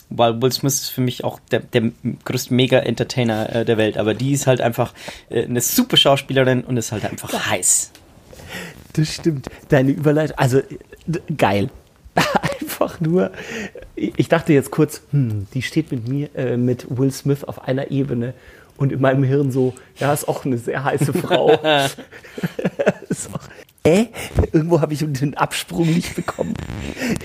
[0.10, 1.92] Weil Will Smith ist für mich auch der, der
[2.26, 4.94] größte Mega-Entertainer äh, der Welt, aber die ist halt einfach
[5.30, 7.92] äh, eine super Schauspielerin und ist halt einfach heiß.
[8.94, 9.50] Das stimmt.
[9.70, 10.62] Deine Überleitung, also
[11.38, 11.70] geil.
[12.62, 13.32] Einfach nur,
[13.96, 17.92] ich dachte jetzt kurz, hm, die steht mit mir, äh, mit Will Smith auf einer
[17.92, 18.34] Ebene
[18.78, 21.52] und in meinem Hirn so, ja, ist auch eine sehr heiße Frau.
[23.10, 23.40] ist auch,
[23.86, 24.08] äh?
[24.52, 26.54] Irgendwo habe ich den Absprung nicht bekommen.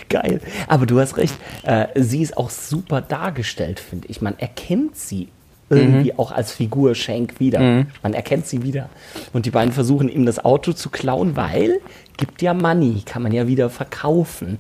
[0.09, 0.41] Geil.
[0.69, 4.21] Aber du hast recht, äh, sie ist auch super dargestellt, finde ich.
[4.21, 5.29] Man erkennt sie
[5.71, 7.87] irgendwie auch als Figur Schenk wieder.
[8.03, 8.89] Man erkennt sie wieder.
[9.33, 11.81] Und die beiden versuchen ihm das Auto zu klauen, weil
[12.17, 14.59] gibt ja Money, kann man ja wieder verkaufen.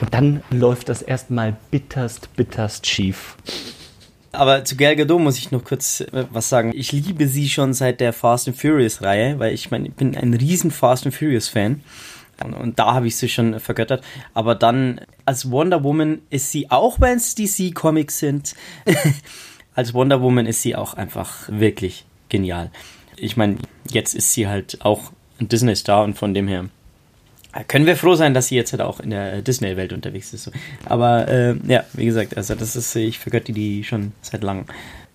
[0.00, 3.36] Und dann läuft das erstmal bitterst, bitterst schief.
[4.32, 6.72] Aber zu Gal Gadot muss ich noch kurz äh, was sagen.
[6.74, 10.16] Ich liebe sie schon seit der Fast and Furious Reihe, weil ich meine, ich bin
[10.16, 11.82] ein riesen Fast and Furious Fan.
[12.44, 14.04] Und, und da habe ich sie schon vergöttert.
[14.34, 18.54] Aber dann als Wonder Woman ist sie, auch wenn es DC Comics sind,
[19.74, 22.70] als Wonder Woman ist sie auch einfach wirklich genial.
[23.16, 23.56] Ich meine,
[23.90, 26.68] jetzt ist sie halt auch ein Disney-Star und von dem her
[27.66, 30.50] können wir froh sein, dass sie jetzt halt auch in der Disney-Welt unterwegs ist.
[30.84, 34.66] Aber äh, ja, wie gesagt, also das ist, ich vergötte die schon seit langem.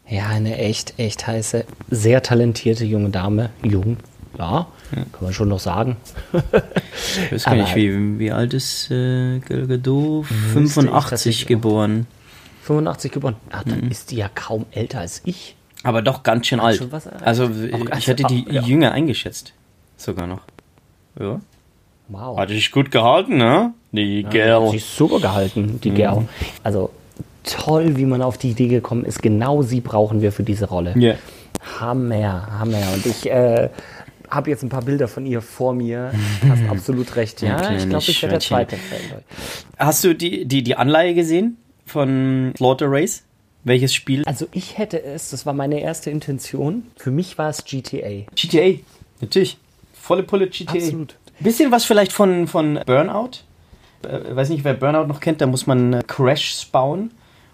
[0.08, 3.52] Ja, eine echt, echt heiße, sehr talentierte junge Dame.
[3.62, 3.98] Jung,
[4.38, 5.98] ja, kann man schon noch sagen.
[6.34, 10.26] Ich weiß gar nicht, wie, wie alt ist äh, Gal Gadot?
[10.30, 11.48] ich 85 tatsächlich auch.
[11.48, 12.08] geboren.
[12.64, 13.36] 85 geboren.
[13.52, 15.56] Ah, dann ist die ja kaum älter als ich.
[15.84, 16.82] Aber doch ganz schön alt.
[17.22, 18.62] also Auch ich hätte die ja.
[18.62, 19.54] jünger eingeschätzt.
[19.98, 20.42] Sogar noch.
[21.20, 21.42] Ja.
[22.10, 22.38] Wow.
[22.38, 23.74] Hat sich gut gehalten, ne?
[23.92, 24.76] Die Sie Gal.
[24.76, 26.28] ist super gehalten, die Girl.
[26.64, 26.90] Also
[27.44, 29.22] toll, wie man auf die Idee gekommen ist.
[29.22, 30.94] Genau sie brauchen wir für diese Rolle.
[30.98, 31.16] Ja.
[31.80, 32.82] Hammer, Hammer.
[32.94, 33.70] Und ich äh,
[34.30, 36.12] habe jetzt ein paar Bilder von ihr vor mir.
[36.48, 37.42] Hast absolut recht.
[37.42, 39.22] Ja, ich kleines glaube, ich werde der zweite Fan.
[39.78, 43.24] Hast du die, die, die Anleihe gesehen von Slaughter Race?
[43.64, 44.24] Welches Spiel?
[44.26, 46.88] Also ich hätte es, das war meine erste Intention.
[46.98, 48.26] Für mich war es GTA.
[48.36, 48.82] GTA.
[49.22, 49.58] Natürlich.
[49.94, 50.74] Volle Pulle GTA.
[50.74, 51.16] Absolut.
[51.44, 53.32] Bisschen was vielleicht von, von Burnout.
[54.04, 57.12] Äh, weiß nicht, wer Burnout noch kennt, da muss man äh, Crash bauen.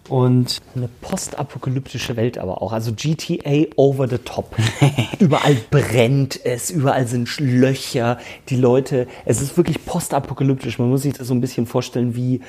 [0.08, 2.74] Und Eine postapokalyptische Welt aber auch.
[2.74, 4.56] Also GTA over the top.
[5.20, 8.18] überall brennt es, überall sind Löcher.
[8.50, 10.80] Die Leute, es ist wirklich postapokalyptisch.
[10.80, 12.42] Man muss sich das so ein bisschen vorstellen, wie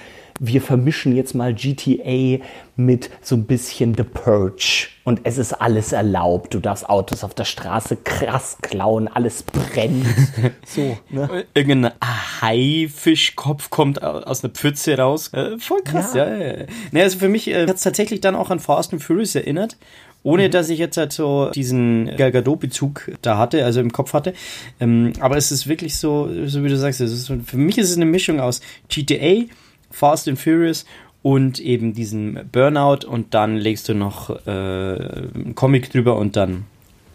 [0.42, 2.42] wir vermischen jetzt mal GTA
[2.74, 4.88] mit so ein bisschen The Purge.
[5.04, 6.54] Und es ist alles erlaubt.
[6.54, 10.06] Du darfst Autos auf der Straße krass klauen, alles brennt.
[10.66, 11.44] so, ne?
[11.54, 11.92] irgendein
[12.40, 15.32] Haifischkopf kommt au- aus einer Pfütze raus.
[15.34, 16.28] Äh, voll krass, ja.
[16.28, 16.64] ja, ja.
[16.92, 19.76] Nee, also für mich äh, hat es tatsächlich dann auch an Fast and Furious erinnert.
[20.22, 24.34] Ohne dass ich jetzt halt so diesen Gal Gadot-Bezug da hatte, also im Kopf hatte.
[24.78, 27.78] Ähm, aber es ist wirklich so, so wie du sagst, es ist so, für mich
[27.78, 29.44] ist es eine Mischung aus GTA,
[29.90, 30.84] Fast and Furious
[31.22, 36.64] und eben diesen Burnout und dann legst du noch äh, einen Comic drüber und dann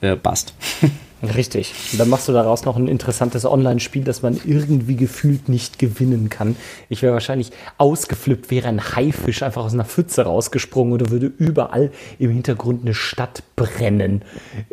[0.02, 0.54] äh, bast.
[1.24, 1.74] Richtig.
[1.92, 6.30] Und dann machst du daraus noch ein interessantes Online-Spiel, das man irgendwie gefühlt nicht gewinnen
[6.30, 6.56] kann.
[6.90, 11.92] Ich wäre wahrscheinlich ausgeflippt, wäre ein Haifisch einfach aus einer Pfütze rausgesprungen oder würde überall
[12.20, 14.24] im Hintergrund eine Stadt brennen.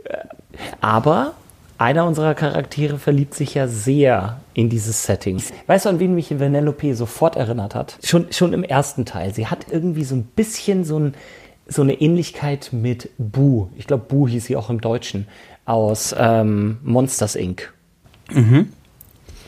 [0.04, 0.16] Äh,
[0.80, 1.34] Aber
[1.82, 5.42] einer unserer Charaktere verliebt sich ja sehr in dieses Setting.
[5.66, 7.98] Weißt du, an wen mich Vanellope sofort erinnert hat?
[8.04, 9.34] Schon, schon im ersten Teil.
[9.34, 11.14] Sie hat irgendwie so ein bisschen so, ein,
[11.66, 13.68] so eine Ähnlichkeit mit Boo.
[13.76, 15.26] Ich glaube, Boo hieß sie auch im Deutschen.
[15.64, 17.72] Aus ähm, Monsters Inc.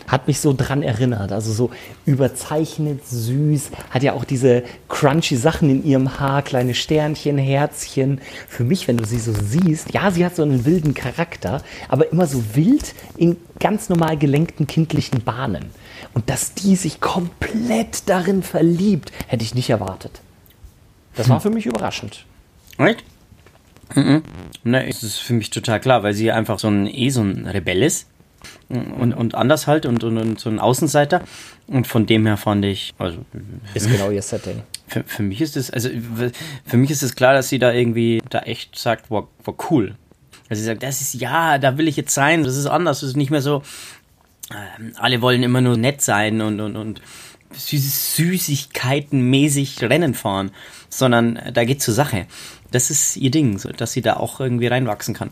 [0.06, 1.32] Hat mich so dran erinnert.
[1.32, 1.70] Also so
[2.06, 3.70] überzeichnet, süß.
[3.90, 8.20] Hat ja auch diese crunchy Sachen in ihrem Haar, kleine Sternchen, Herzchen.
[8.48, 12.10] Für mich, wenn du sie so siehst, ja, sie hat so einen wilden Charakter, aber
[12.12, 15.66] immer so wild in ganz normal gelenkten kindlichen Bahnen.
[16.12, 20.20] Und dass die sich komplett darin verliebt, hätte ich nicht erwartet.
[21.16, 22.24] Das war für mich überraschend.
[22.78, 23.04] Right?
[23.94, 24.22] Mhm.
[24.64, 27.46] Ne, es ist für mich total klar, weil sie einfach so ein eh so ein
[27.46, 28.06] Rebell ist
[28.68, 31.22] und, und anders halt und, und, und so ein Außenseiter.
[31.66, 33.18] Und von dem her fand ich, also
[33.74, 34.62] Ist genau ihr Setting.
[34.86, 35.88] für, für mich ist es, also
[36.66, 39.94] für mich ist es klar, dass sie da irgendwie da echt sagt, war, war cool.
[40.48, 43.10] Also sie sagt, das ist ja, da will ich jetzt sein, das ist anders, das
[43.10, 43.62] ist nicht mehr so,
[44.50, 47.00] ähm, alle wollen immer nur nett sein und, und, und
[47.54, 50.50] Süßigkeiten-mäßig Rennen fahren,
[50.88, 52.26] sondern da geht zur Sache.
[52.74, 55.30] Das ist ihr Ding, so, dass sie da auch irgendwie reinwachsen kann.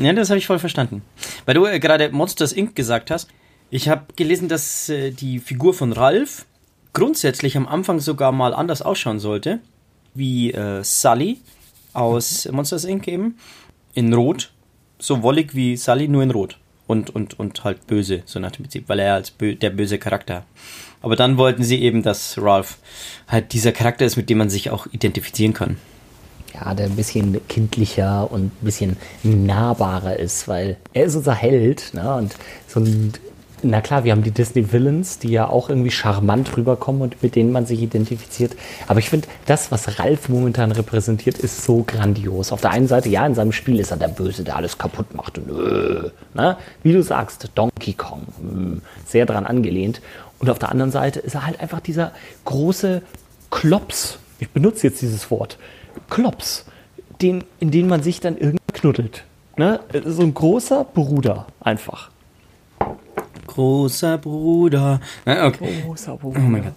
[0.00, 1.02] Ja, das habe ich voll verstanden.
[1.44, 2.74] Weil du äh, gerade Monsters Inc.
[2.74, 3.28] gesagt hast.
[3.68, 6.46] Ich habe gelesen, dass äh, die Figur von Ralph
[6.94, 9.60] grundsätzlich am Anfang sogar mal anders ausschauen sollte,
[10.14, 11.40] wie äh, Sully
[11.92, 13.06] aus Monsters Inc.
[13.08, 13.36] eben.
[13.92, 14.50] In Rot.
[14.98, 16.56] So wollig wie Sully, nur in Rot.
[16.86, 19.98] Und, und, und halt böse, so nach dem Prinzip, weil er als bö der böse
[19.98, 20.46] Charakter.
[21.02, 22.78] Aber dann wollten sie eben, dass Ralph
[23.28, 25.76] halt dieser Charakter ist, mit dem man sich auch identifizieren kann.
[26.54, 31.94] Ja, der ein bisschen kindlicher und ein bisschen nahbarer ist, weil er ist unser Held,
[31.94, 32.14] ne?
[32.14, 32.36] Und
[32.66, 33.12] so ein,
[33.62, 37.36] na klar, wir haben die Disney Villains, die ja auch irgendwie charmant rüberkommen und mit
[37.36, 38.56] denen man sich identifiziert.
[38.86, 42.52] Aber ich finde, das, was Ralf momentan repräsentiert, ist so grandios.
[42.52, 45.14] Auf der einen Seite, ja, in seinem Spiel ist er der Böse, der alles kaputt
[45.14, 46.56] macht und äh, ne?
[46.82, 50.00] wie du sagst, Donkey Kong, mh, sehr dran angelehnt.
[50.38, 52.12] Und auf der anderen Seite ist er halt einfach dieser
[52.46, 53.02] große
[53.50, 54.18] Klops.
[54.38, 55.58] Ich benutze jetzt dieses Wort.
[56.08, 56.64] Klops,
[57.20, 59.24] den, in den man sich dann irgendwie knuddelt.
[59.56, 59.80] Ne?
[60.04, 62.10] So ein großer Bruder einfach.
[63.46, 65.00] Großer Bruder.
[65.26, 65.82] Okay.
[65.82, 66.74] Großer Oh mein Gott.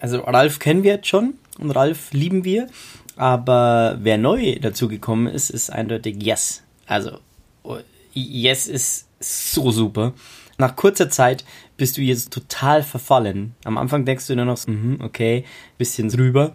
[0.00, 2.68] Also Ralf kennen wir jetzt schon und Ralf lieben wir.
[3.16, 6.62] Aber wer neu dazugekommen ist, ist eindeutig Yes.
[6.86, 7.18] Also
[7.62, 7.78] oh,
[8.14, 10.12] Yes ist so super.
[10.58, 11.44] Nach kurzer Zeit
[11.76, 13.54] bist du jetzt total verfallen.
[13.64, 15.44] Am Anfang denkst du nur noch, so, mhm, okay,
[15.78, 16.52] bisschen drüber.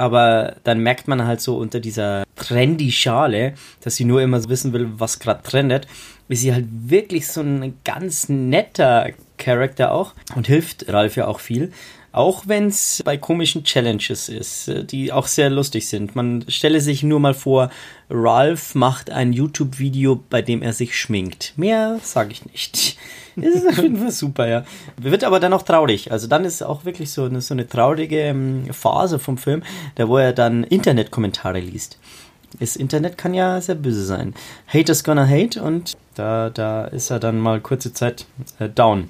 [0.00, 4.72] Aber dann merkt man halt so unter dieser trendy Schale, dass sie nur immer wissen
[4.72, 5.86] will, was gerade trendet,
[6.26, 11.38] ist sie halt wirklich so ein ganz netter Charakter auch und hilft Ralf ja auch
[11.38, 11.70] viel.
[12.12, 16.16] Auch wenn es bei komischen Challenges ist, äh, die auch sehr lustig sind.
[16.16, 17.70] Man stelle sich nur mal vor,
[18.08, 21.52] Ralph macht ein YouTube-Video, bei dem er sich schminkt.
[21.56, 22.96] Mehr sage ich nicht.
[23.36, 24.64] Das ist auf jeden Fall super, ja.
[24.96, 26.10] Wird aber dann auch traurig.
[26.10, 29.62] Also dann ist auch wirklich so eine, so eine traurige ähm, Phase vom Film,
[29.94, 31.98] da wo er dann Internetkommentare liest.
[32.58, 34.34] Das Internet kann ja sehr böse sein.
[34.66, 38.26] Haters gonna hate und da, da ist er dann mal kurze Zeit
[38.58, 39.08] äh, down.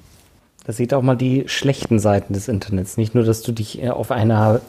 [0.63, 2.97] Da sieht auch mal die schlechten Seiten des Internets.
[2.97, 4.61] Nicht nur, dass du dich äh, auf einer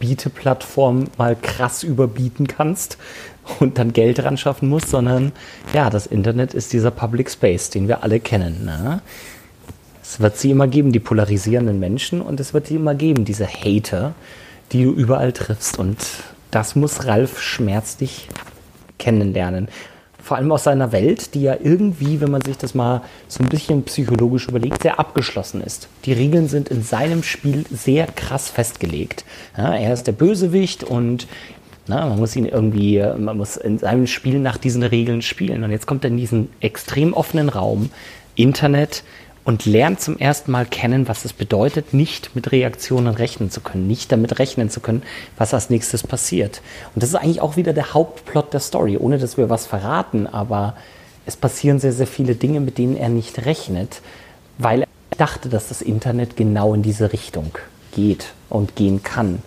[0.00, 2.98] Bieteplattform mal krass überbieten kannst
[3.60, 5.32] und dann Geld ran schaffen musst, sondern
[5.72, 8.64] ja, das Internet ist dieser Public Space, den wir alle kennen.
[8.64, 9.00] Ne?
[10.02, 13.46] Es wird sie immer geben, die polarisierenden Menschen, und es wird sie immer geben, diese
[13.46, 14.14] Hater,
[14.72, 15.78] die du überall triffst.
[15.78, 15.98] Und
[16.50, 18.28] das muss Ralf schmerzlich
[18.98, 19.68] kennenlernen.
[20.22, 23.48] Vor allem aus seiner Welt, die ja irgendwie, wenn man sich das mal so ein
[23.48, 25.88] bisschen psychologisch überlegt, sehr abgeschlossen ist.
[26.04, 29.24] Die Regeln sind in seinem Spiel sehr krass festgelegt.
[29.56, 31.26] Ja, er ist der Bösewicht und
[31.86, 35.64] na, man muss ihn irgendwie, man muss in seinem Spiel nach diesen Regeln spielen.
[35.64, 37.90] Und jetzt kommt er in diesen extrem offenen Raum,
[38.34, 39.04] Internet,
[39.44, 43.86] und lernt zum ersten Mal kennen, was es bedeutet, nicht mit Reaktionen rechnen zu können,
[43.86, 45.02] nicht damit rechnen zu können,
[45.36, 46.60] was als nächstes passiert.
[46.94, 50.26] Und das ist eigentlich auch wieder der Hauptplot der Story, ohne dass wir was verraten,
[50.26, 50.74] aber
[51.26, 54.00] es passieren sehr, sehr viele Dinge, mit denen er nicht rechnet,
[54.58, 57.52] weil er dachte, dass das Internet genau in diese Richtung
[57.92, 59.42] geht und gehen kann.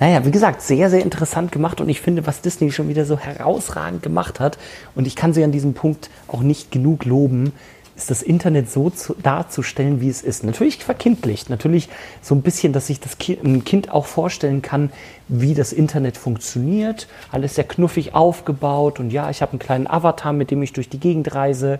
[0.00, 3.18] Naja, wie gesagt, sehr, sehr interessant gemacht und ich finde, was Disney schon wieder so
[3.18, 4.58] herausragend gemacht hat
[4.94, 7.52] und ich kann sie an diesem Punkt auch nicht genug loben,
[7.96, 10.44] ist das Internet so zu, darzustellen, wie es ist.
[10.44, 11.88] Natürlich verkindlicht, natürlich
[12.22, 14.90] so ein bisschen, dass sich das kind, ein Kind auch vorstellen kann,
[15.28, 17.06] wie das Internet funktioniert.
[17.30, 20.88] Alles sehr knuffig aufgebaut und ja, ich habe einen kleinen Avatar, mit dem ich durch
[20.88, 21.78] die Gegend reise.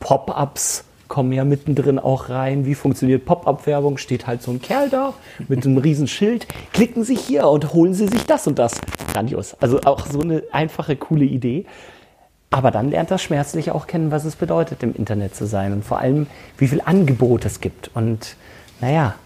[0.00, 2.66] Pop-ups kommen ja mittendrin auch rein.
[2.66, 3.98] Wie funktioniert Pop-up-Werbung?
[3.98, 5.14] Steht halt so ein Kerl da
[5.48, 6.46] mit einem riesen Schild.
[6.72, 8.74] Klicken Sie hier und holen Sie sich das und das.
[9.12, 9.56] Grandios.
[9.58, 11.64] Also auch so eine einfache, coole Idee.
[12.50, 15.84] Aber dann lernt er schmerzlich auch kennen, was es bedeutet, im Internet zu sein und
[15.84, 17.90] vor allem, wie viel Angebot es gibt.
[17.94, 18.36] Und
[18.80, 19.16] naja,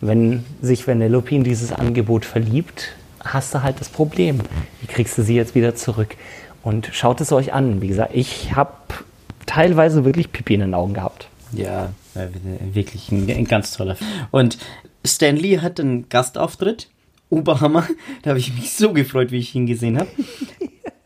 [0.00, 4.40] wenn sich Vanellope in dieses Angebot verliebt, hast du halt das Problem.
[4.80, 6.16] Wie kriegst du sie jetzt wieder zurück?
[6.62, 7.82] Und schaut es euch an.
[7.82, 8.72] Wie gesagt, ich habe
[9.44, 11.28] teilweise wirklich Pipi in den Augen gehabt.
[11.52, 11.90] Ja,
[12.72, 13.96] wirklich ein, ein ganz toller.
[14.30, 14.58] Und
[15.04, 16.88] Stanley hat einen Gastauftritt.
[17.28, 17.86] Oberhammer.
[18.22, 20.08] Da habe ich mich so gefreut, wie ich ihn gesehen habe.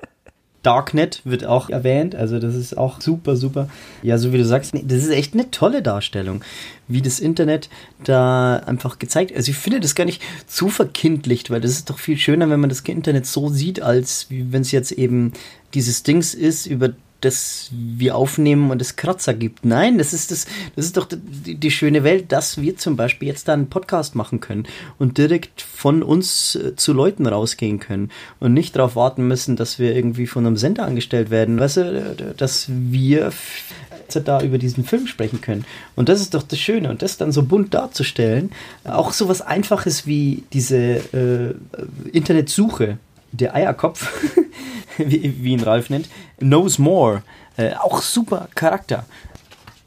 [0.65, 3.69] Darknet wird auch erwähnt, also das ist auch super, super.
[4.03, 6.43] Ja, so wie du sagst, das ist echt eine tolle Darstellung,
[6.89, 7.69] wie das Internet
[8.03, 9.35] da einfach gezeigt.
[9.37, 12.61] Also ich finde das gar nicht zu verkindlicht, weil das ist doch viel schöner, wenn
[12.61, 15.33] man das Internet so sieht, als wenn es jetzt eben
[15.75, 19.65] dieses Dings ist, über das wir aufnehmen und es Kratzer gibt.
[19.65, 20.47] Nein, das ist das,
[20.77, 24.15] das ist doch die, die, schöne Welt, dass wir zum Beispiel jetzt da einen Podcast
[24.15, 24.67] machen können
[24.99, 29.79] und direkt von uns äh, zu Leuten rausgehen können und nicht darauf warten müssen, dass
[29.79, 31.59] wir irgendwie von einem Sender angestellt werden.
[31.59, 33.33] Weißt du, dass wir
[34.23, 35.65] da über diesen Film sprechen können.
[35.97, 36.91] Und das ist doch das Schöne.
[36.91, 38.51] Und das dann so bunt darzustellen,
[38.85, 41.55] auch so was Einfaches wie diese äh,
[42.13, 42.99] Internetsuche,
[43.37, 44.09] der Eierkopf,
[44.99, 47.23] wie, wie ihn Ralf nennt, knows more.
[47.57, 49.05] Äh, auch super Charakter.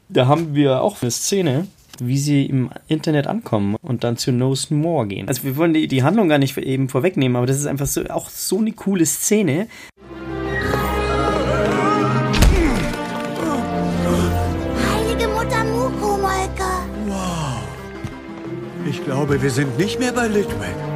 [0.08, 1.66] Da haben wir auch eine Szene,
[2.00, 5.28] wie sie im Internet ankommen und dann zu Knows More gehen.
[5.28, 8.04] Also wir wollen die, die Handlung gar nicht eben vorwegnehmen, aber das ist einfach so,
[8.06, 9.68] auch so eine coole Szene.
[14.94, 16.70] Heilige Mutter Muku-Molke.
[17.06, 17.62] Wow.
[18.88, 20.87] Ich glaube, wir sind nicht mehr bei Litwick.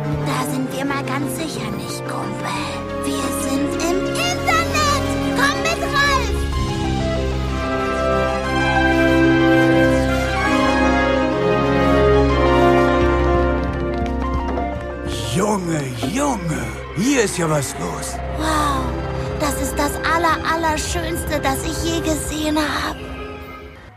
[16.22, 16.62] Junge,
[16.94, 18.14] hier ist ja was los.
[18.38, 18.84] Wow,
[19.40, 23.00] das ist das aller, allerschönste, das ich je gesehen habe.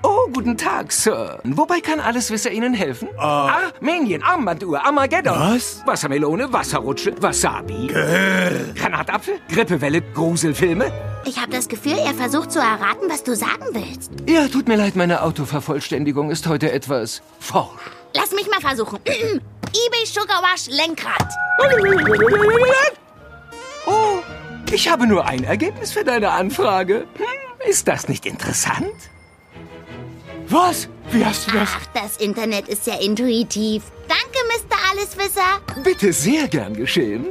[0.01, 1.39] Oh, guten Tag, Sir.
[1.43, 3.09] Wobei kann alles Wisser Ihnen helfen?
[3.19, 5.37] Armenien, Armbanduhr, Armageddon.
[5.37, 5.83] Was?
[5.85, 7.91] Wassermelone, Wasserrutsche, Wasabi.
[7.91, 10.91] Äh, Granatapfel, Grippewelle, Gruselfilme.
[11.25, 14.11] Ich habe das Gefühl, er versucht zu erraten, was du sagen willst.
[14.27, 17.83] Ja, tut mir leid, meine Autovervollständigung ist heute etwas forsch.
[18.15, 18.99] Lass mich mal versuchen.
[19.75, 21.27] eBay Sugar Wash Lenkrad.
[23.85, 24.19] Oh,
[24.71, 27.07] ich habe nur ein Ergebnis für deine Anfrage.
[27.17, 28.95] Hm, ist das nicht interessant?
[30.47, 30.87] was?
[31.11, 31.69] Wie hast du das?
[31.75, 33.83] Ach, das Internet ist ja intuitiv.
[34.07, 34.77] Danke, Mr.
[34.91, 35.83] Alleswisser.
[35.83, 37.25] Bitte sehr gern geschehen.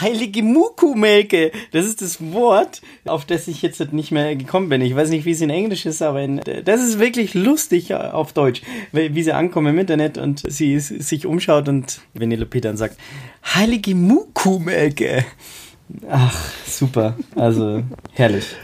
[0.00, 4.80] Heilige Muku-Melke, das ist das Wort, auf das ich jetzt nicht mehr gekommen bin.
[4.80, 8.32] Ich weiß nicht, wie es in Englisch ist, aber in, das ist wirklich lustig auf
[8.32, 8.62] Deutsch,
[8.92, 12.98] wie sie ankommen im Internet und sie sich umschaut und Vanellope dann sagt,
[13.54, 15.24] Heilige Muku-Melke.
[16.10, 17.16] Ach, super.
[17.36, 18.56] Also, herrlich.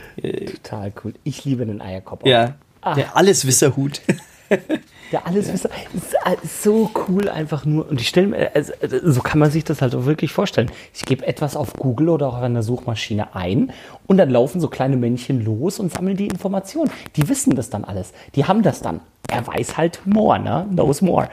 [0.61, 1.13] Total cool.
[1.23, 2.25] Ich liebe den Eierkopf.
[2.25, 2.55] Ja,
[2.95, 4.01] der Alleswisserhut.
[5.13, 7.87] Der Alleswisser ist äh, so cool einfach nur.
[7.87, 10.71] Und ich stelle mir, also, so kann man sich das halt auch wirklich vorstellen.
[10.91, 13.71] Ich gebe etwas auf Google oder auch in der Suchmaschine ein
[14.07, 16.89] und dann laufen so kleine Männchen los und sammeln die Informationen.
[17.15, 18.11] Die wissen das dann alles.
[18.33, 19.01] Die haben das dann.
[19.29, 20.65] Er weiß halt more, ne?
[20.71, 21.29] Knows more.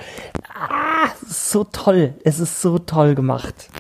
[0.55, 2.13] Ah, so toll.
[2.23, 3.71] Es ist so toll gemacht.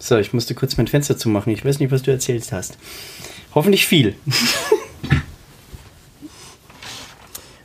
[0.00, 1.52] So, ich musste kurz mein Fenster zumachen.
[1.52, 2.76] Ich weiß nicht, was du erzählt hast.
[3.54, 4.16] Hoffentlich viel.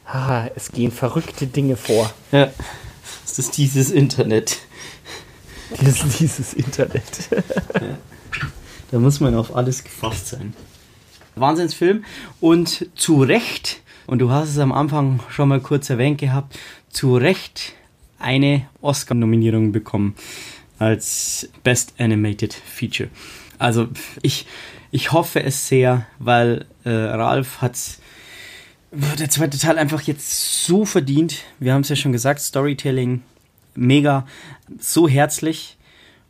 [0.07, 2.11] Ah, es gehen verrückte Dinge vor.
[2.31, 2.49] Ja.
[3.23, 4.57] Das ist dieses Internet.
[5.81, 7.03] Dieses, dieses Internet.
[8.89, 10.53] Da muss man auf alles gefasst sein.
[11.35, 12.05] Wahnsinnsfilm
[12.39, 16.57] und zu Recht, und du hast es am Anfang schon mal kurz erwähnt gehabt,
[16.89, 17.73] zu Recht
[18.17, 20.15] eine Oscar-Nominierung bekommen
[20.79, 23.09] als Best Animated Feature.
[23.59, 23.89] Also
[24.21, 24.47] ich,
[24.91, 27.75] ich hoffe es sehr, weil äh, Ralph hat
[28.91, 31.43] der zweite Teil einfach jetzt so verdient.
[31.59, 33.21] Wir haben es ja schon gesagt, Storytelling
[33.75, 34.25] mega,
[34.79, 35.77] so herzlich.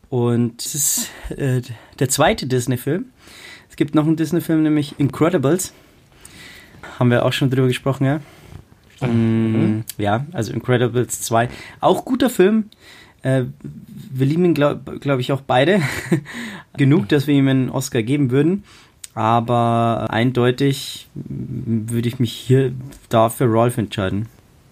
[0.09, 1.61] Und es ist äh,
[1.99, 3.05] der zweite Disney-Film.
[3.69, 5.73] Es gibt noch einen Disney-Film, nämlich Incredibles.
[6.97, 8.19] Haben wir auch schon drüber gesprochen, ja?
[9.05, 9.83] Mhm.
[9.97, 11.49] Ja, also Incredibles 2.
[11.79, 12.69] Auch guter Film.
[13.21, 15.81] Äh, wir lieben ihn, glaube glaub ich, auch beide.
[16.77, 18.63] Genug, dass wir ihm einen Oscar geben würden.
[19.13, 21.07] Aber eindeutig
[21.67, 22.71] würde ich mich hier
[23.09, 24.27] da für Rolf entscheiden.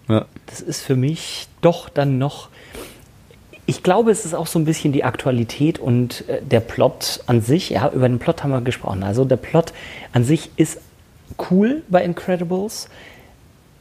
[0.08, 0.24] Ja.
[0.46, 2.48] Das ist für mich doch dann noch.
[3.66, 7.42] Ich glaube, es ist auch so ein bisschen die Aktualität und äh, der Plot an
[7.42, 7.70] sich.
[7.70, 9.02] Ja, über den Plot haben wir gesprochen.
[9.02, 9.72] Also der Plot
[10.12, 10.78] an sich ist
[11.50, 12.88] cool bei Incredibles.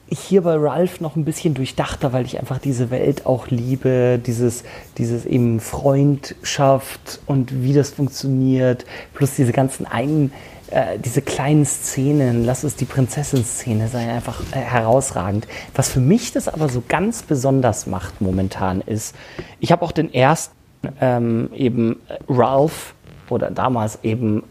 [0.07, 4.63] Hier bei Ralph noch ein bisschen durchdachter, weil ich einfach diese Welt auch liebe, dieses,
[4.97, 8.86] dieses eben Freundschaft und wie das funktioniert,
[9.16, 10.32] plus diese ganzen ein,
[10.72, 15.47] äh, diese kleinen Szenen, lass es die Prinzessin-Szene sein, einfach äh, herausragend.
[15.76, 19.16] Was für mich das aber so ganz besonders macht momentan ist,
[19.59, 20.55] ich habe auch den ersten
[21.01, 22.93] ähm, eben Ralph
[23.30, 24.43] oder damals eben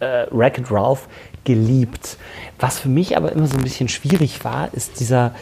[0.00, 1.08] äh, Wreck-It Ralph
[1.44, 2.18] geliebt.
[2.58, 5.34] Was für mich aber immer so ein bisschen schwierig war, ist dieser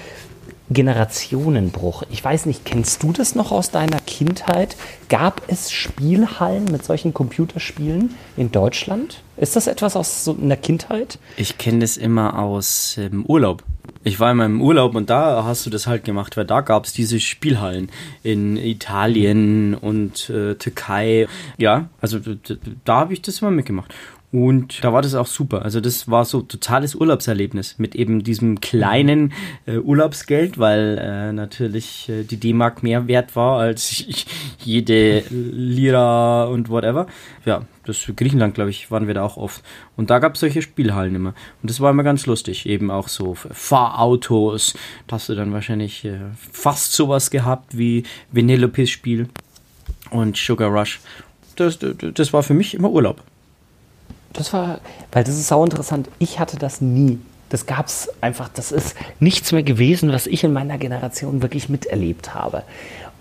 [0.71, 2.05] Generationenbruch.
[2.11, 4.77] Ich weiß nicht, kennst du das noch aus deiner Kindheit?
[5.09, 9.23] Gab es Spielhallen mit solchen Computerspielen in Deutschland?
[9.37, 11.19] Ist das etwas aus so einer Kindheit?
[11.37, 13.62] Ich kenne das immer aus ähm, Urlaub.
[14.07, 16.85] Ich war immer im Urlaub und da hast du das halt gemacht, weil da gab
[16.85, 17.91] es diese Spielhallen
[18.23, 21.27] in Italien und äh, Türkei.
[21.57, 22.21] Ja, also
[22.85, 23.95] da habe ich das immer mitgemacht.
[24.35, 25.62] Und da war das auch super.
[25.62, 29.32] Also das war so totales Urlaubserlebnis mit eben diesem kleinen
[29.64, 34.05] äh, Urlaubsgeld, weil äh, natürlich äh, die D-Mark mehr wert war als
[34.59, 37.07] jede Lira und whatever.
[37.45, 39.62] Ja, das Griechenland, glaube ich, waren wir da auch oft.
[39.97, 41.35] Und da gab es solche Spielhallen immer.
[41.62, 42.66] Und das war immer ganz lustig.
[42.66, 44.74] Eben auch so Fahrautos.
[45.07, 46.18] Da hast du dann wahrscheinlich äh,
[46.51, 49.28] fast sowas gehabt wie Vanellopes Spiel
[50.11, 50.99] und Sugar Rush.
[51.55, 53.22] Das, das war für mich immer Urlaub.
[54.35, 54.80] Das war,
[55.12, 56.11] weil das ist sau interessant.
[56.18, 57.18] Ich hatte das nie.
[57.49, 61.68] Das gab es einfach, das ist nichts mehr gewesen, was ich in meiner Generation wirklich
[61.68, 62.64] miterlebt habe.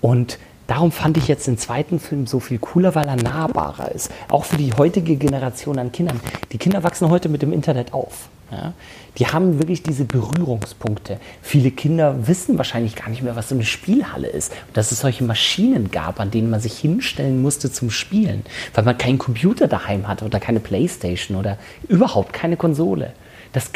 [0.01, 4.11] Und darum fand ich jetzt den zweiten Film so viel cooler, weil er nahbarer ist.
[4.29, 6.19] Auch für die heutige Generation an Kindern.
[6.51, 8.29] Die Kinder wachsen heute mit dem Internet auf.
[8.51, 8.73] Ja?
[9.17, 11.19] Die haben wirklich diese Berührungspunkte.
[11.41, 14.51] Viele Kinder wissen wahrscheinlich gar nicht mehr, was so eine Spielhalle ist.
[14.67, 18.43] Und dass es solche Maschinen gab, an denen man sich hinstellen musste zum Spielen,
[18.73, 21.57] weil man keinen Computer daheim hatte oder keine Playstation oder
[21.87, 23.13] überhaupt keine Konsole.
[23.53, 23.69] Das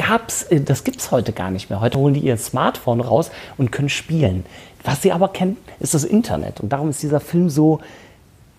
[0.49, 1.79] äh, das gibt's heute gar nicht mehr.
[1.79, 4.43] Heute holen die ihr Smartphone raus und können spielen.
[4.88, 6.61] Was sie aber kennen, ist das Internet.
[6.61, 7.81] Und darum ist dieser Film so,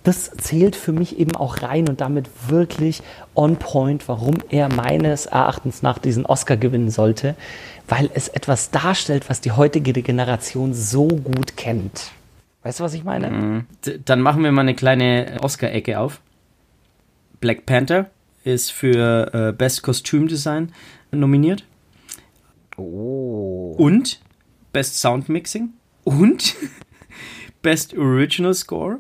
[0.03, 3.01] das zählt für mich eben auch rein und damit wirklich
[3.35, 7.35] on point, warum er meines Erachtens nach diesen Oscar gewinnen sollte,
[7.89, 12.11] weil es etwas darstellt, was die heutige Generation so gut kennt.
[12.63, 13.31] Weißt du, was ich meine?
[13.31, 13.67] Mhm.
[14.05, 16.21] Dann machen wir mal eine kleine Oscar-Ecke auf.
[17.41, 18.11] Black Panther
[18.45, 20.75] ist für äh, Best Kostümdesign
[21.11, 21.65] nominiert.
[22.77, 23.75] Oh.
[23.79, 24.21] Und
[24.75, 25.71] Best Sound Mixing.
[26.09, 26.57] Und
[27.63, 28.99] Best Original Score.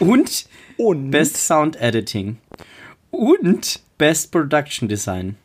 [0.00, 0.46] Und,
[0.76, 2.38] und, Best Sound Editing.
[3.12, 5.36] Und Best Production Design.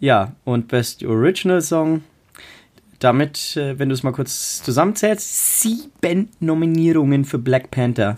[0.00, 2.02] Ja, und Best Original Song.
[2.98, 8.16] Damit, äh, wenn du es mal kurz zusammenzählst, sieben Nominierungen für Black Panther.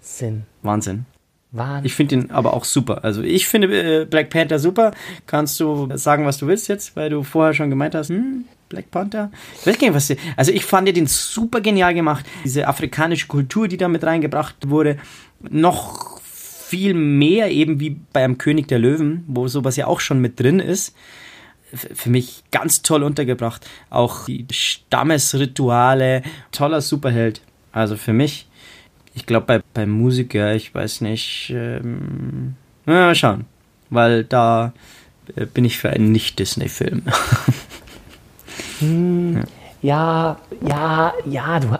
[0.00, 0.44] Wahnsinn.
[0.62, 1.06] Wahnsinn.
[1.50, 1.86] Wahnsinn.
[1.86, 3.02] Ich finde ihn aber auch super.
[3.02, 4.92] Also ich finde äh, Black Panther super.
[5.26, 8.90] Kannst du sagen, was du willst jetzt, weil du vorher schon gemeint hast, hm, Black
[8.90, 9.30] Panther?
[9.60, 12.26] Ich weiß gar nicht, was die, Also ich fand den super genial gemacht.
[12.44, 14.98] Diese afrikanische Kultur, die da mit reingebracht wurde,
[15.40, 20.40] noch viel mehr eben wie beim König der Löwen, wo sowas ja auch schon mit
[20.40, 20.96] drin ist.
[21.72, 23.66] Für mich ganz toll untergebracht.
[23.90, 27.40] Auch die Stammesrituale, toller Superheld.
[27.72, 28.46] Also für mich
[29.14, 31.50] ich glaube, bei, bei Musiker, ich weiß nicht.
[31.50, 32.54] Ähm,
[32.86, 33.44] na, mal schauen.
[33.90, 34.72] Weil da
[35.36, 37.02] äh, bin ich für einen Nicht-Disney-Film.
[38.82, 39.44] hm,
[39.82, 40.36] ja.
[40.60, 41.78] ja, ja, ja, du,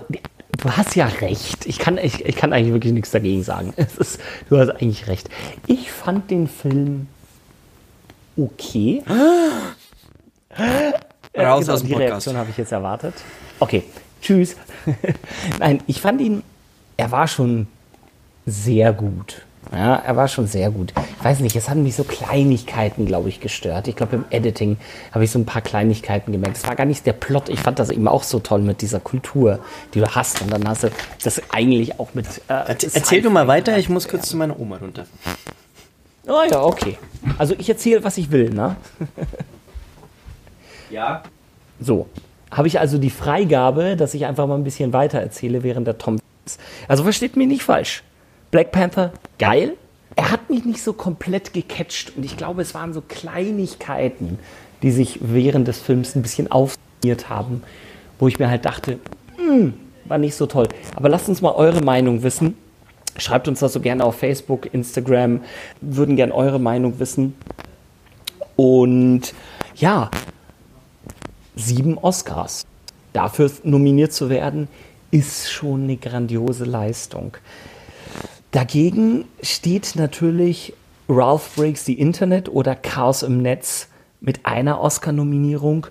[0.58, 1.66] du hast ja recht.
[1.66, 3.74] Ich kann, ich, ich kann eigentlich wirklich nichts dagegen sagen.
[3.76, 5.28] Es ist, du hast eigentlich recht.
[5.66, 7.08] Ich fand den Film
[8.36, 9.02] okay.
[10.54, 12.12] Äh, Raus aus dem die Podcast.
[12.12, 13.14] Reaktion habe ich jetzt erwartet.
[13.58, 13.84] Okay,
[14.20, 14.56] tschüss.
[15.58, 16.42] Nein, ich fand ihn,
[16.96, 17.66] er war schon
[18.46, 19.42] sehr gut.
[19.70, 20.92] Ja, er war schon sehr gut.
[21.18, 23.88] Ich weiß nicht, es haben mich so Kleinigkeiten, glaube ich, gestört.
[23.88, 24.76] Ich glaube, im Editing
[25.12, 26.56] habe ich so ein paar Kleinigkeiten gemerkt.
[26.56, 27.48] Es war gar nicht der Plot.
[27.48, 29.60] Ich fand das eben auch so toll mit dieser Kultur,
[29.94, 30.42] die du hast.
[30.42, 30.90] Und dann hast du
[31.22, 32.26] das eigentlich auch mit.
[32.48, 35.06] Äh, Erzähl du mal weiter, ich muss kurz zu meiner Oma runter.
[36.26, 36.98] Oh ja, okay.
[37.38, 38.76] Also ich erzähle, was ich will, ne?
[40.90, 41.22] Ja.
[41.80, 42.06] So,
[42.50, 45.96] habe ich also die Freigabe, dass ich einfach mal ein bisschen weiter erzähle, während der
[45.96, 46.18] Tom.
[46.86, 48.02] Also versteht mich nicht falsch.
[48.52, 49.78] Black Panther, geil.
[50.14, 54.38] Er hat mich nicht so komplett gecatcht und ich glaube, es waren so Kleinigkeiten,
[54.82, 57.62] die sich während des Films ein bisschen aufsummiert haben,
[58.18, 58.98] wo ich mir halt dachte,
[59.38, 59.72] hm,
[60.04, 60.68] war nicht so toll.
[60.94, 62.54] Aber lasst uns mal eure Meinung wissen.
[63.16, 65.40] Schreibt uns das so gerne auf Facebook, Instagram.
[65.80, 67.34] Würden gerne eure Meinung wissen.
[68.56, 69.32] Und
[69.76, 70.10] ja,
[71.56, 72.66] sieben Oscars.
[73.14, 74.68] Dafür nominiert zu werden,
[75.10, 77.38] ist schon eine grandiose Leistung.
[78.52, 80.74] Dagegen steht natürlich
[81.08, 83.88] Ralph Breaks the Internet oder Chaos im Netz
[84.20, 85.86] mit einer Oscar-Nominierung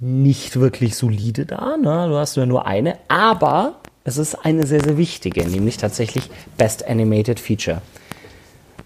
[0.00, 1.76] nicht wirklich solide da.
[1.76, 2.08] Ne?
[2.08, 6.84] Du hast ja nur eine, aber es ist eine sehr, sehr wichtige, nämlich tatsächlich Best
[6.86, 7.80] Animated Feature.